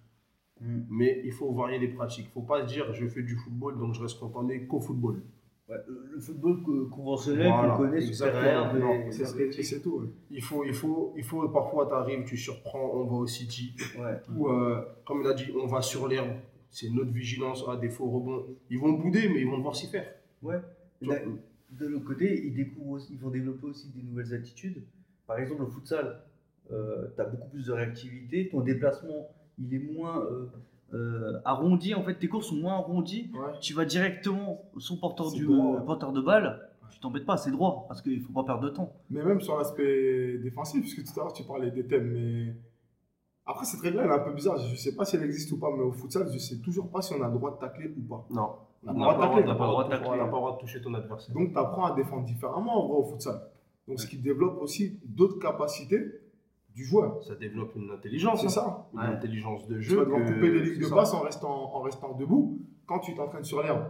[0.62, 0.82] Mm.
[0.90, 2.26] Mais il faut varier les pratiques.
[2.26, 4.80] Il ne faut pas se dire, je fais du football, donc je reste cantonné qu'au
[4.80, 5.22] football.
[5.70, 10.00] Ouais, le football co- conventionnel Voilà, qu'on connaît, C'est c'est- tout.
[10.00, 10.08] ouais.
[10.32, 13.76] Il faut, il faut, il faut parfois, tu arrives, tu surprends, on va au City.
[14.00, 14.14] Ouais.
[14.34, 16.38] Ou, euh, comme il a dit, on va sur l'herbe.
[16.70, 18.46] C'est notre vigilance à des faux rebonds.
[18.70, 20.08] Ils vont bouder, mais ils vont devoir s'y faire.
[20.42, 20.60] Ouais.
[21.02, 24.84] De l'autre côté, ils, découvrent aussi- ils vont développer aussi des nouvelles attitudes.
[25.26, 26.22] Par exemple, le futsal,
[26.70, 26.74] tu
[27.22, 28.48] as beaucoup plus de réactivité.
[28.50, 30.46] Ton déplacement, il est moins euh,
[30.94, 31.94] euh, arrondi.
[31.94, 33.30] En fait, tes courses sont moins arrondies.
[33.34, 33.54] Ouais.
[33.62, 35.86] Tu vas directement son porteur, du, droit, ouais.
[35.86, 36.62] porteur de balle.
[36.92, 37.86] Tu t'embêtes pas, c'est droit.
[37.88, 38.94] Parce qu'il faut pas perdre de temps.
[39.10, 42.56] Mais même sur l'aspect défensif, puisque tout à l'heure tu parlais des thèmes, mais
[43.46, 44.58] après cette règle-là elle est un peu bizarre.
[44.58, 47.02] Je sais pas si elle existe ou pas, mais au futsal, je sais toujours pas
[47.02, 48.26] si on a le droit de tacler ou pas.
[48.32, 48.50] Non.
[48.84, 50.06] On n'a pas, le droit de tacler.
[50.06, 51.36] toucher- on n'a pas le droit de toucher ton adversaire.
[51.36, 53.42] Donc tu apprends à défendre différemment en vrai au futsal.
[53.88, 56.04] Donc ce qui développe aussi d'autres capacités
[56.78, 57.24] du joueur.
[57.24, 58.40] Ça développe une intelligence.
[58.42, 58.50] C'est hein.
[58.50, 58.88] ça.
[58.94, 59.06] Une Ouais.
[59.08, 59.98] intelligence de Tu jeu.
[59.98, 62.60] vas devoir que- couper des lignes de passe en restant, en restant debout.
[62.86, 63.84] Quand tu t'entraînes sur l'herbe,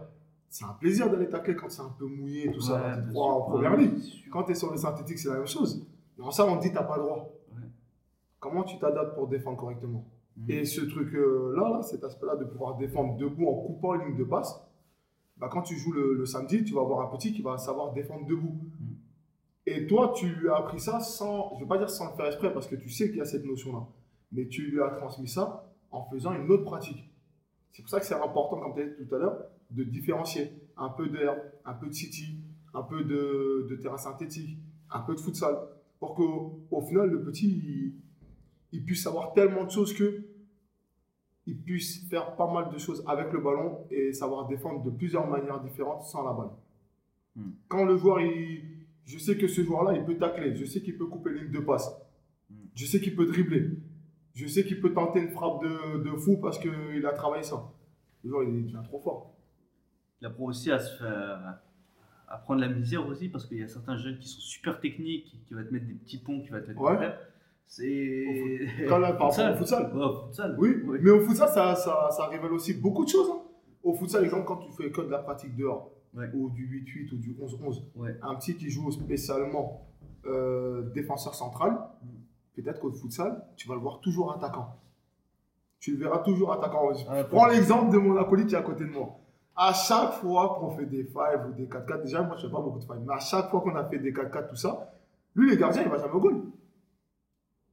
[0.50, 2.80] c'est un plaisir d'aller tacler quand c'est un peu mouillé, tout ça.
[2.96, 3.22] Quand tu sûr.
[3.22, 4.00] en première Ouais, ligne.
[4.32, 5.86] Quand tu es sur le synthétique, c'est la même chose.
[6.18, 7.30] Dans ça, on te dit t'as pas droit.
[8.40, 10.06] Comment tu t'adaptes pour défendre correctement?
[10.38, 10.50] Mhm.
[10.52, 14.24] Et ce truc-là, là, cet aspect-là de pouvoir défendre debout en coupant une ligne de
[14.24, 14.64] passe,
[15.38, 17.92] bah, quand tu joues le, le samedi, tu vas avoir un petit qui va savoir
[17.94, 18.56] défendre debout.
[19.70, 22.16] Et toi, tu lui as appris ça sans, je ne veux pas dire sans le
[22.16, 23.86] faire exprès, parce que tu sais qu'il y a cette notion-là,
[24.32, 27.12] mais tu lui as transmis ça en faisant une autre pratique.
[27.74, 30.54] C'est pour ça que c'est important, comme tu as dit tout à l'heure, de différencier
[30.78, 32.40] un peu d'air, un peu de city,
[32.74, 34.58] un peu de, de terrain synthétique,
[34.90, 35.58] un peu de futsal,
[36.00, 37.94] pour qu'au au final, le petit, il,
[38.72, 40.24] il puisse savoir tellement de choses que
[41.46, 45.28] il puisse faire pas mal de choses avec le ballon et savoir défendre de plusieurs
[45.28, 46.52] manières différentes sans la balle.
[47.36, 47.52] Hmm.
[47.68, 48.77] Quand le joueur, il,
[49.08, 51.60] je sais que ce joueur-là, il peut tacler, je sais qu'il peut couper ligne de
[51.60, 51.90] passe,
[52.76, 53.72] je sais qu'il peut dribbler,
[54.36, 57.72] je sais qu'il peut tenter une frappe de, de fou parce qu'il a travaillé ça.
[58.24, 59.34] Le joueur, il devient trop fort.
[60.22, 61.60] Il apprend aussi à se faire
[62.30, 65.34] à prendre la misère aussi parce qu'il y a certains jeunes qui sont super techniques,
[65.48, 66.98] qui va te mettre des petits ponts, qui va te mettre Ouais.
[67.00, 67.14] des.
[67.68, 68.86] C'est.
[68.88, 69.92] Quand là, par rapport au futsal.
[69.98, 70.56] Au futsal.
[70.60, 71.00] Oui, Oui.
[71.02, 73.30] mais au futsal, ça, ça, ça révèle aussi beaucoup de choses.
[73.32, 73.42] hein.
[73.84, 76.30] Au futsal, exemple, quand tu fais que de la pratique dehors, Ouais.
[76.34, 78.18] ou du 8-8 ou du 11-11, Ouais.
[78.22, 79.84] un petit qui joue spécialement
[80.26, 82.08] euh, défenseur central, Mm.
[82.56, 84.76] peut-être qu'au futsal, tu vas le voir toujours attaquant.
[85.80, 86.90] Tu le verras toujours attaquant.
[87.10, 89.16] Ah, prends l'exemple de mon acolyte qui est à côté de moi.
[89.56, 92.56] À chaque fois qu'on fait des 5 ou des 4-4, déjà, moi, je ne fais
[92.56, 94.92] pas beaucoup de 5, mais à chaque fois qu'on a fait des 4-4, tout ça,
[95.36, 96.42] lui, les gardiens, il va jamais au goal.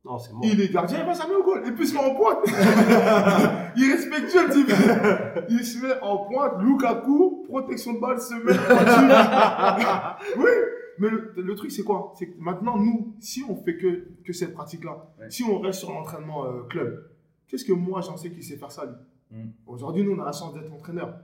[0.04, 0.42] Non, c'est mort.
[0.44, 1.66] Il est gardien, il va jamais au goal.
[1.66, 2.38] Et puis il se met en pointe.
[3.76, 5.46] il est respectueux, le type.
[5.48, 6.60] Il se met en pointe.
[6.60, 10.38] Lukaku, protection de balle, se met pointu.
[10.38, 10.50] oui,
[10.98, 12.12] mais le, le truc, c'est quoi?
[12.18, 15.30] C'est que maintenant, nous, si on fait que, que cette pratique-là, Ouais.
[15.30, 17.08] si on reste sur l'entraînement euh, club,
[17.48, 19.38] qu'est-ce que moi, j'en sais qui sait faire ça, lui?
[19.38, 19.50] Mm.
[19.66, 21.14] Aujourd'hui, nous, on a la chance d'être entraîneur.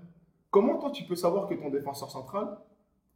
[0.51, 2.57] Comment toi, tu peux savoir que ton défenseur central,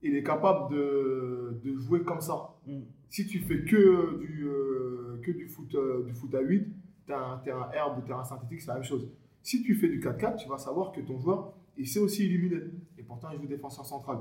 [0.05, 2.80] il est capable de, de jouer comme ça Mm.
[3.11, 6.66] si tu fais que du, euh, que du, foot, euh, du foot à 8,
[7.07, 9.07] tu as un terrain herbe ou terrain synthétique, c'est la même chose.
[9.42, 12.62] Si tu fais du 4-4, tu vas savoir que ton joueur, il sait aussi éliminer.
[12.96, 14.18] Et pourtant, il joue défenseur central.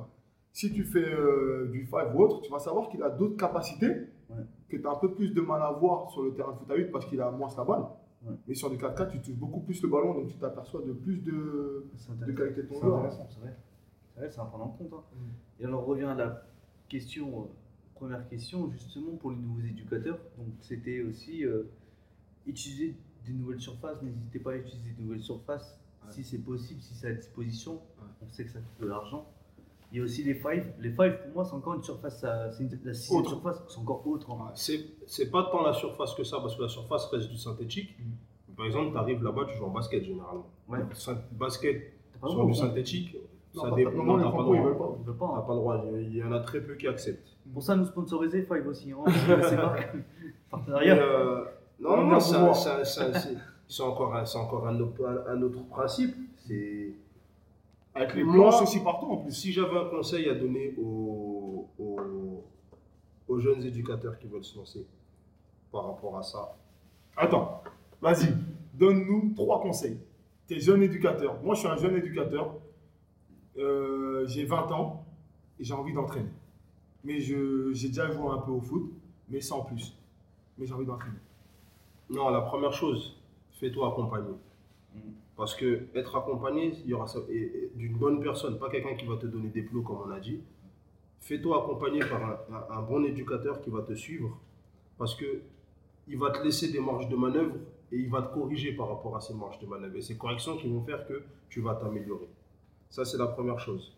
[0.52, 3.92] Si tu fais euh, du 5 ou autre, tu vas savoir qu'il a d'autres capacités
[4.30, 4.44] Ouais.
[4.70, 6.70] que tu as un peu plus de mal à voir sur le terrain de foot
[6.72, 7.84] à 8 parce qu'il a moins la balle.
[8.26, 8.34] Ouais.
[8.48, 11.18] Mais sur du 4-4, tu touches beaucoup plus le ballon, donc tu t'aperçois de plus
[11.24, 11.86] de,
[12.26, 13.04] de qualité de ton C'est joueur.
[14.18, 14.94] C'est à prendre en compte.
[14.94, 15.04] hein.
[15.16, 15.62] Mm.
[15.62, 16.44] Et alors, on revient à la
[16.90, 17.46] question, euh,
[17.96, 20.20] première question, justement, pour les nouveaux éducateurs.
[20.38, 21.64] Donc, c'était aussi euh,
[22.46, 22.96] utiliser
[23.26, 24.02] des nouvelles surfaces.
[24.02, 26.12] N'hésitez pas à utiliser des nouvelles surfaces Ouais.
[26.12, 27.80] si c'est possible, si c'est à disposition.
[28.22, 29.26] On sait que ça coûte de l'argent.
[29.90, 30.74] Il y a aussi les fives.
[30.80, 32.20] Les fives, pour moi, c'est encore une surface,
[32.58, 34.30] c'est une- la sixième surface, c'est encore autre.
[34.32, 34.52] hein.
[34.54, 37.96] C'est c'est pas tant la surface que ça, parce que la surface reste du synthétique.
[38.58, 40.48] Par exemple, tu arrives là-bas, tu joues en basket généralement.
[40.68, 40.80] Ouais.
[40.94, 42.44] Syn- Basket sur du au
[43.54, 43.92] Ça Non, dépend.
[43.92, 44.70] non, Non, pas Franco, ils droit.
[44.70, 44.78] veulent
[45.18, 45.26] pas.
[45.28, 45.34] Pas.
[45.38, 45.42] hein.
[45.42, 45.86] pas le droit.
[45.94, 47.38] Il y en a très peu qui acceptent.
[47.54, 48.92] Pour ça, nous sponsoriser Five aussi.
[48.92, 49.04] Hein,
[49.48, 49.76] c'est pas
[50.50, 50.96] partenariat.
[50.98, 51.46] euh,
[51.80, 53.38] non, On non, vient ça- ça- ça- c'est
[53.68, 56.16] c'est encore, un, c'est encore un, autre, un autre principe.
[56.48, 56.94] C'est
[57.96, 59.32] Avec les Moi- blanches aussi partout en plus.
[59.32, 62.44] si j'avais un conseil à donner aux, aux,
[63.28, 64.86] aux jeunes éducateurs qui veulent se lancer
[65.72, 66.56] par rapport à ça.
[67.16, 67.62] Attends,
[68.02, 68.34] vas-y,
[68.74, 70.00] donne-nous trois conseils.
[70.48, 71.38] T'es jeune éducateur.
[71.44, 72.56] Moi, je suis un jeune éducateur.
[73.58, 75.06] Euh, j'ai 20 ans
[75.60, 76.30] et j'ai envie d'entraîner.
[77.04, 78.92] Mais je- j'ai déjà joué un peu au foot,
[79.30, 79.96] mais sans plus.
[80.58, 81.18] Mais j'ai envie d'entraîner.
[82.10, 83.20] Non, la première chose,
[83.60, 84.36] fais-toi accompagner.
[84.96, 85.00] Mm.
[85.36, 88.96] Parce que être accompagné, il y aura ça, et- et d'une bonne personne, pas quelqu'un
[88.96, 90.40] qui va te donner des plots comme on a dit.
[91.20, 94.38] Fais-toi accompagner par un, un- un bon éducateur qui va te suivre,
[94.98, 95.42] parce que
[96.08, 97.56] il va te laisser des marges de manœuvre
[97.92, 99.96] et il va te corriger par rapport à ces marges de manœuvre.
[99.96, 102.28] Et ces corrections qui vont faire que tu vas t'améliorer.
[102.94, 103.92] Ça, c'est la première chose.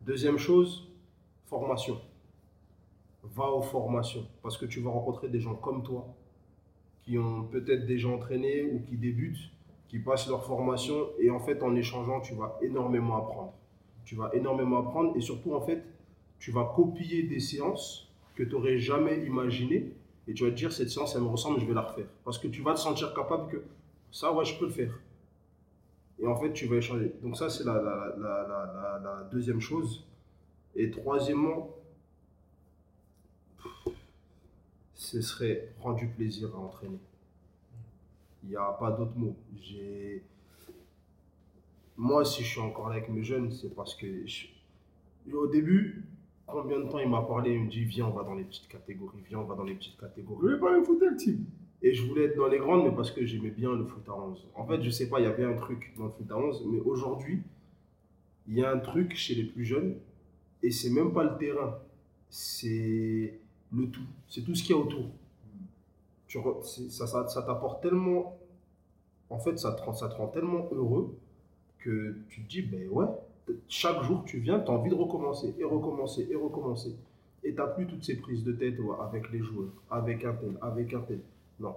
[0.00, 0.88] Deuxième chose,
[1.44, 2.00] formation.
[3.22, 6.06] Va aux formations, parce que tu vas rencontrer des gens comme toi,
[7.02, 9.50] qui ont peut-être déjà entraîné ou qui débutent,
[9.88, 13.52] qui passent leur formation et en fait en échangeant tu vas énormément apprendre.
[14.06, 15.84] Tu vas énormément apprendre et surtout en fait
[16.38, 19.92] tu vas copier des séances que tu n'aurais jamais imaginées
[20.26, 22.08] et tu vas te dire cette séance elle me ressemble, je vais la refaire.
[22.24, 23.62] Parce que tu vas te sentir capable que
[24.10, 24.98] ça ouais je peux le faire.
[26.20, 27.12] Et en fait tu vas échanger.
[27.22, 30.04] Donc ça c'est la, deuxième chose.
[30.74, 31.70] Et troisièmement,
[34.94, 36.98] ce serait prendre du plaisir à entraîner.
[38.44, 39.34] Il n'y a pas d'autre mot.
[41.96, 44.46] Moi, si je suis encore là avec mes jeunes, c'est parce que je-
[45.32, 46.04] au début,
[46.46, 48.68] combien de temps il m'a parlé, il me dit viens, on va dans les petites
[48.68, 50.40] catégories, viens, on va dans les petites catégories.
[50.40, 51.44] voulez pas me foutre le team
[51.82, 54.14] Et je voulais être dans les grandes, mais parce que j'aimais bien le foot à
[54.14, 54.46] 11.
[54.54, 56.64] En fait, je sais pas, il y avait un truc dans le foot à 11,
[56.66, 57.42] mais aujourd'hui,
[58.48, 59.96] il y a un truc chez les plus jeunes,
[60.62, 61.78] et c'est même pas le terrain,
[62.30, 63.38] c'est
[63.72, 65.06] le tout, c'est tout ce qu'il y a autour.
[66.90, 68.36] Ça t'apporte tellement,
[69.30, 71.16] en fait, ça te, rend, tellement heureux
[71.78, 73.06] que tu te dis, ben ouais,
[73.68, 76.96] chaque jour tu viens, tu as envie de recommencer, et recommencer, et recommencer.
[77.44, 80.92] Et tu plus toutes ces prises de tête avec les joueurs, avec un tel, avec
[80.92, 81.20] un tel.
[81.60, 81.76] Non.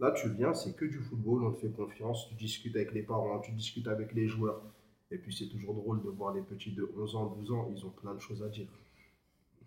[0.00, 3.02] Là, tu viens, c'est que du football, on te fait confiance, tu discutes avec les
[3.02, 4.62] parents, tu discutes avec les joueurs.
[5.10, 7.84] Et puis, c'est toujours drôle de voir les petits de 11 ans, 12 ans, ils
[7.84, 8.68] ont plein de choses à dire.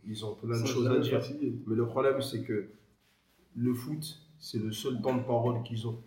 [0.05, 1.21] Ils ont plein de choses à dire.
[1.21, 1.53] fatigué.
[1.67, 2.69] Mais le problème, c'est que
[3.55, 6.01] le foot, c'est le seul temps de parole qu'ils ont.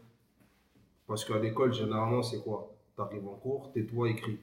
[1.07, 2.75] Parce qu'à l'école, généralement, c'est quoi?
[2.97, 4.39] Tu arrives en cours, tais-toi, écris.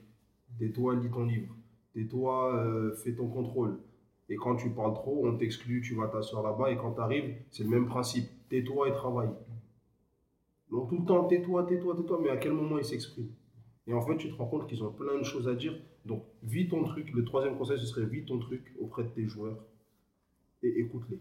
[0.60, 1.56] Tais-toi, lis ton livre.
[1.94, 3.80] Tais-toi, euh, fais ton contrôle.
[4.30, 6.72] Et quand tu parles trop, on t'exclut, tu vas t'asseoir là-bas.
[6.72, 8.30] Et quand tu arrives, c'est le même principe.
[8.52, 9.32] Tais-toi et travaille.
[10.70, 12.20] Donc tout le temps, tais-toi, tais-toi, tais-toi.
[12.22, 13.32] Mais à quel moment ils s'expriment?
[13.88, 15.74] Et en fait, tu te rends compte qu'ils ont plein de choses à dire.
[16.06, 17.12] Donc, vis ton truc.
[17.14, 19.58] Le troisième conseil, ce serait vis ton truc auprès de tes joueurs.
[20.62, 21.20] Et écoute-les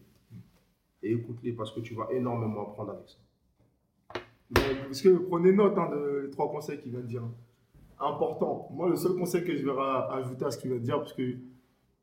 [1.03, 3.19] et écoute-les parce que tu vas énormément apprendre avec ça.
[5.29, 7.23] Prenez note hein, de trois conseils qu'il vient de dire.
[7.99, 8.69] Important.
[8.73, 9.73] Moi, le seul conseil que je vais
[10.11, 11.37] ajouter à ce qu'il vient de dire, parce que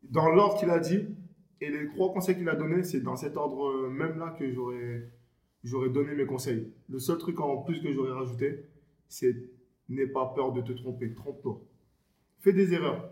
[0.04, 1.06] dans l'ordre qu'il a dit,
[1.60, 5.10] et les trois conseils qu'il a donnés, c'est dans cet ordre euh, même-là que j'aurais
[5.68, 6.72] j'aurais donné mes conseils.
[6.90, 8.66] Le seul truc en plus que j'aurais rajouté,
[9.08, 9.36] c'est
[9.90, 11.14] n'aie pas peur de te tromper.
[11.14, 11.62] Trompe-toi.
[12.40, 13.10] Fais des erreurs.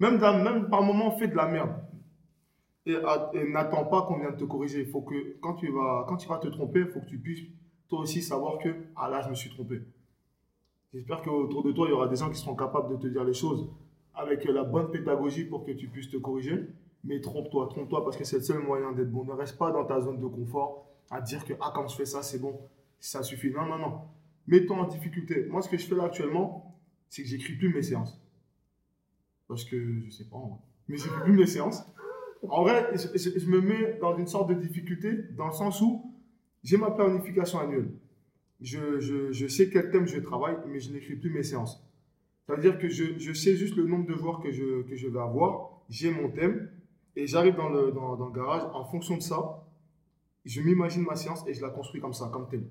[0.00, 1.74] Même, dans- même par moment, fais de la merde.
[2.86, 2.96] Et,
[3.50, 4.80] n'attends pas qu'on vienne te corriger.
[4.80, 7.18] Il faut que quand tu vas, quand tu vas te tromper, il faut que tu
[7.18, 7.46] puisses
[7.88, 9.82] toi aussi savoir que ah là je me suis trompé.
[10.94, 13.24] J'espère qu'autour de toi il y aura des gens qui seront capables de te dire
[13.24, 13.68] les choses
[14.14, 16.66] avec la bonne pédagogie pour que tu puisses te corriger.
[17.04, 19.24] Mais trompe-toi, trompe-toi parce que c'est le seul moyen d'être bon.
[19.24, 22.06] Ne reste pas dans ta zone de confort à dire que ah quand je fais
[22.06, 22.58] ça c'est bon,
[23.00, 23.50] ça suffit.
[23.50, 24.00] Non non non.
[24.46, 25.46] Mets-toi en difficulté.
[25.46, 26.78] Moi ce que je fais là actuellement,
[27.08, 28.20] c'est que j'écris plus mes séances
[29.48, 30.58] parce que je sais pas, en vrai.
[30.88, 31.82] mais j'écris plus mes séances.
[32.48, 36.14] En vrai, je, me mets dans une sorte de difficulté dans le sens où
[36.62, 37.90] j'ai ma planification annuelle.
[38.60, 41.82] Je, je- sais quel thème je travaille, mais je n'écris plus mes séances.
[42.46, 45.18] C'est-à-dire que je, je sais juste le nombre de joueurs que je, que je vais
[45.18, 46.70] avoir, j'ai mon thème,
[47.16, 48.62] et j'arrive dans le, dans, dans le garage.
[48.72, 49.64] En fonction de ça,
[50.48, 52.66] je m'imagine ma séance et je la construis comme ça, comme thème.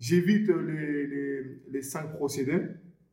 [0.00, 2.60] J'évite les, les, cinq procédés,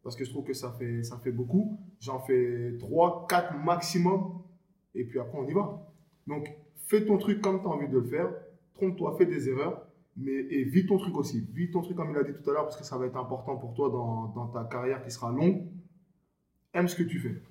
[0.02, 1.80] parce que je trouve que ça fait, ça fait beaucoup.
[2.00, 4.42] J'en fais 3, 4 maximum,
[4.96, 5.94] et puis après on y va.
[6.26, 6.50] Donc,
[6.88, 8.34] fais ton truc comme tu as envie de le faire,
[8.74, 9.86] trompe-toi, fais des erreurs,
[10.18, 11.48] mais et vis ton truc aussi.
[11.54, 13.18] Vis ton truc comme il a dit tout à l'heure, parce que ça va être
[13.18, 15.68] important pour toi dans, dans ta carrière qui sera longue.
[16.74, 17.44] Aime ce que tu fais.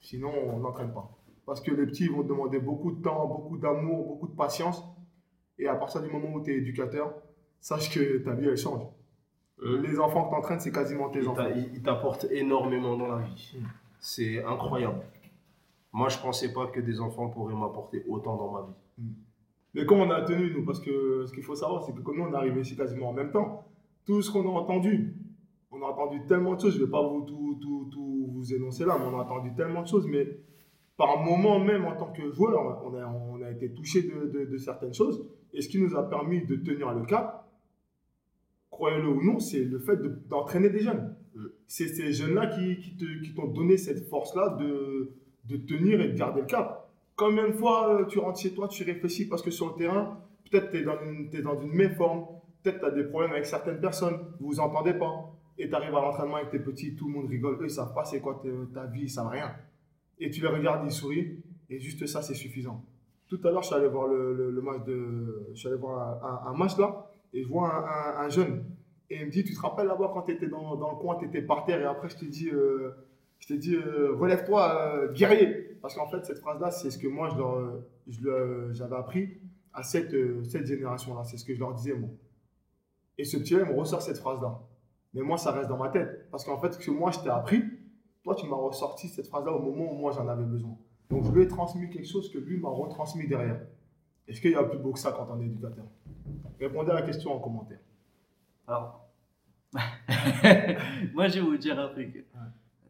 [0.00, 1.18] Sinon, on n'entraîne pas.
[1.44, 4.82] Parce que les petits vont te demander beaucoup de temps, beaucoup d'amour, beaucoup de patience.
[5.58, 7.14] Et à partir du moment où tu es éducateur,
[7.60, 8.84] sache que ta vie, elle change.
[9.82, 11.42] Les enfants que tu entraînes, c'est quasiment tes Il enfants.
[11.44, 13.52] t'a- il il t'apporte énormément dans la vie.
[13.60, 13.64] Mm.
[14.00, 15.02] C'est incroyable.
[15.92, 19.04] Moi, je pensais pas que des enfants pourraient m'apporter autant dans ma vie.
[19.74, 20.64] Mais comment on a tenu, nous?
[20.64, 23.10] Parce que ce qu'il faut savoir, c'est que comme nous, on est arrivé ici quasiment
[23.10, 23.64] en même temps.
[24.04, 25.14] Tout ce qu'on a entendu,
[25.70, 26.74] on a entendu tellement de choses.
[26.74, 29.54] Je ne vais pas vous tout, tout, tout vous énoncer là, mais on a entendu
[29.54, 30.06] tellement de choses.
[30.08, 30.26] Mais
[30.96, 34.44] par moment même, en tant que joueur, on a, on a été touché de, de-
[34.46, 35.24] de certaines choses.
[35.52, 37.48] Et ce qui nous a permis de tenir le cap,
[38.70, 41.14] croyez-le ou non, c'est le fait de- d'entraîner des jeunes.
[41.34, 41.44] Mm.
[41.66, 42.96] C'est ces jeunes-là qui,
[43.34, 45.10] t'ont donné cette force-là de,
[45.44, 46.90] de tenir et de garder le cap.
[47.16, 50.18] Combien de fois euh, tu rentres chez toi, tu réfléchis parce que sur le terrain,
[50.50, 52.24] peut-être tu es dans une, t'es dans une méforme,
[52.62, 55.94] peut-être tu as des problèmes avec certaines personnes, vous vous entendez pas, et tu arrives
[55.94, 58.42] à l'entraînement avec tes petits, tout le monde rigole, eux ils savent pas c'est quoi
[58.72, 59.54] ta vie, ils savent rien.
[60.18, 62.84] Et tu les regardes, ils sourient, et juste ça c'est suffisant.
[63.32, 66.52] Tout à l'heure, je suis allé voir le, match de, je suis allé voir un,
[66.52, 68.64] match là, et je vois un, un- un jeune,
[69.08, 71.24] et il me dit, tu te rappelles là-bas quand tu étais dans, le coin, tu
[71.26, 72.90] étais par terre, et après je t'ai dit, euh,
[73.38, 75.78] je dit, euh, relève-toi, euh, guerrier.
[75.80, 77.28] Parce qu'en fait, cette phrase-là, c'est ce que moi,
[78.06, 79.38] je j'avais appris
[79.72, 80.14] à cette,
[80.44, 81.24] cette génération-là.
[81.24, 82.10] C'est ce que je leur disais, moi.
[83.18, 84.60] Et ce petit-là, il me ressort cette phrase-là.
[85.14, 86.28] Mais moi, ça reste dans ma tête.
[86.30, 87.62] Parce qu'en fait, ce que moi, je t'ai appris,
[88.22, 90.76] toi, tu m'as ressorti cette phrase-là au moment où moi, j'en avais besoin.
[91.12, 93.60] Donc, je lui ai transmis quelque chose que lui m'a retransmis derrière.
[94.26, 95.84] Est-ce qu'il y a plus beau que ça quand on est éducateur?
[96.58, 97.80] Répondez à la question en commentaire.
[98.66, 99.06] Alors,
[101.12, 102.24] moi je vais vous dire un truc.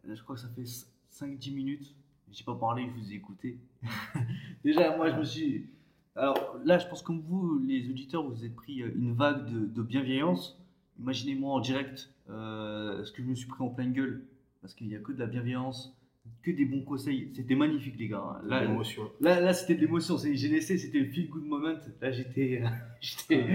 [0.07, 0.63] Je crois que ça fait
[1.11, 1.93] 5-10 minutes.
[2.31, 3.57] J'ai pas parlé, je vous ai écouté.
[4.63, 5.67] Déjà, moi je me suis.
[6.15, 9.65] Alors là, je pense comme vous, les auditeurs, vous êtes pris euh, une vague de,
[9.65, 10.57] de bienveillance.
[10.97, 14.23] Imaginez-moi en direct euh, ce que je me suis pris en pleine gueule.
[14.61, 15.93] Parce qu'il n'y a que de la bienveillance,
[16.41, 17.29] que des bons conseils.
[17.33, 18.41] C'était magnifique, les gars.
[18.45, 19.03] Là, L'émotion.
[19.21, 20.17] Là, là c'était de l'émotion.
[20.17, 21.73] J'ai laissé, c'était le feel good moment.
[22.01, 22.61] Là, j'étais.
[22.63, 22.67] euh,
[23.01, 23.45] j'étais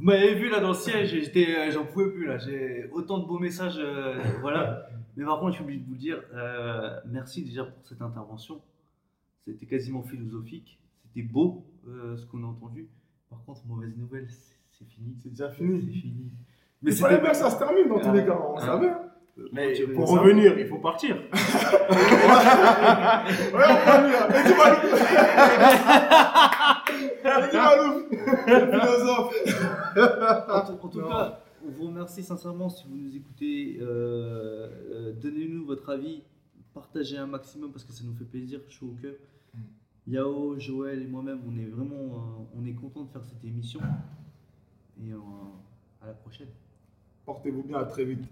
[0.00, 2.38] vous m'avez vu là dans le siège, j'étais, euh, j'en pouvais plus là.
[2.38, 3.78] J'ai autant de beaux messages.
[3.78, 4.86] euh, voilà.
[5.16, 8.60] Mais par contre, je suis obligé de vous dire euh, merci déjà pour cette intervention.
[9.44, 10.78] C'était quasiment philosophique.
[11.02, 12.86] C'était beau euh, ce qu'on a entendu.
[13.28, 14.28] Par contre, mauvaise nouvelle,
[14.70, 15.16] c'est fini.
[15.20, 15.80] C'est déjà C'est fini.
[15.92, 16.30] fini.
[16.80, 18.14] Mais Mais c'était bien que ça se termine dans tous Ah.
[18.14, 18.38] les cas.
[18.54, 18.92] On savait.
[19.38, 19.48] Hein.
[19.52, 21.16] Mais pour revenir, il faut partir.
[23.54, 23.64] Ouais,
[27.80, 27.98] on.
[30.78, 33.78] En tout, cas, on vous remercie sincèrement si vous nous écoutez.
[33.80, 36.22] euh, euh, Donnez-nous votre avis,
[36.74, 39.14] partagez un maximum parce que ça nous fait plaisir, chaud au cœur.
[39.54, 39.58] Mm.
[40.12, 43.80] Yao, Joël et moi-même, on est vraiment euh, on est content de faire cette émission.
[45.04, 45.18] Et euh,
[46.02, 46.48] à la prochaine.
[47.24, 48.24] Portez-vous bien, à très vite.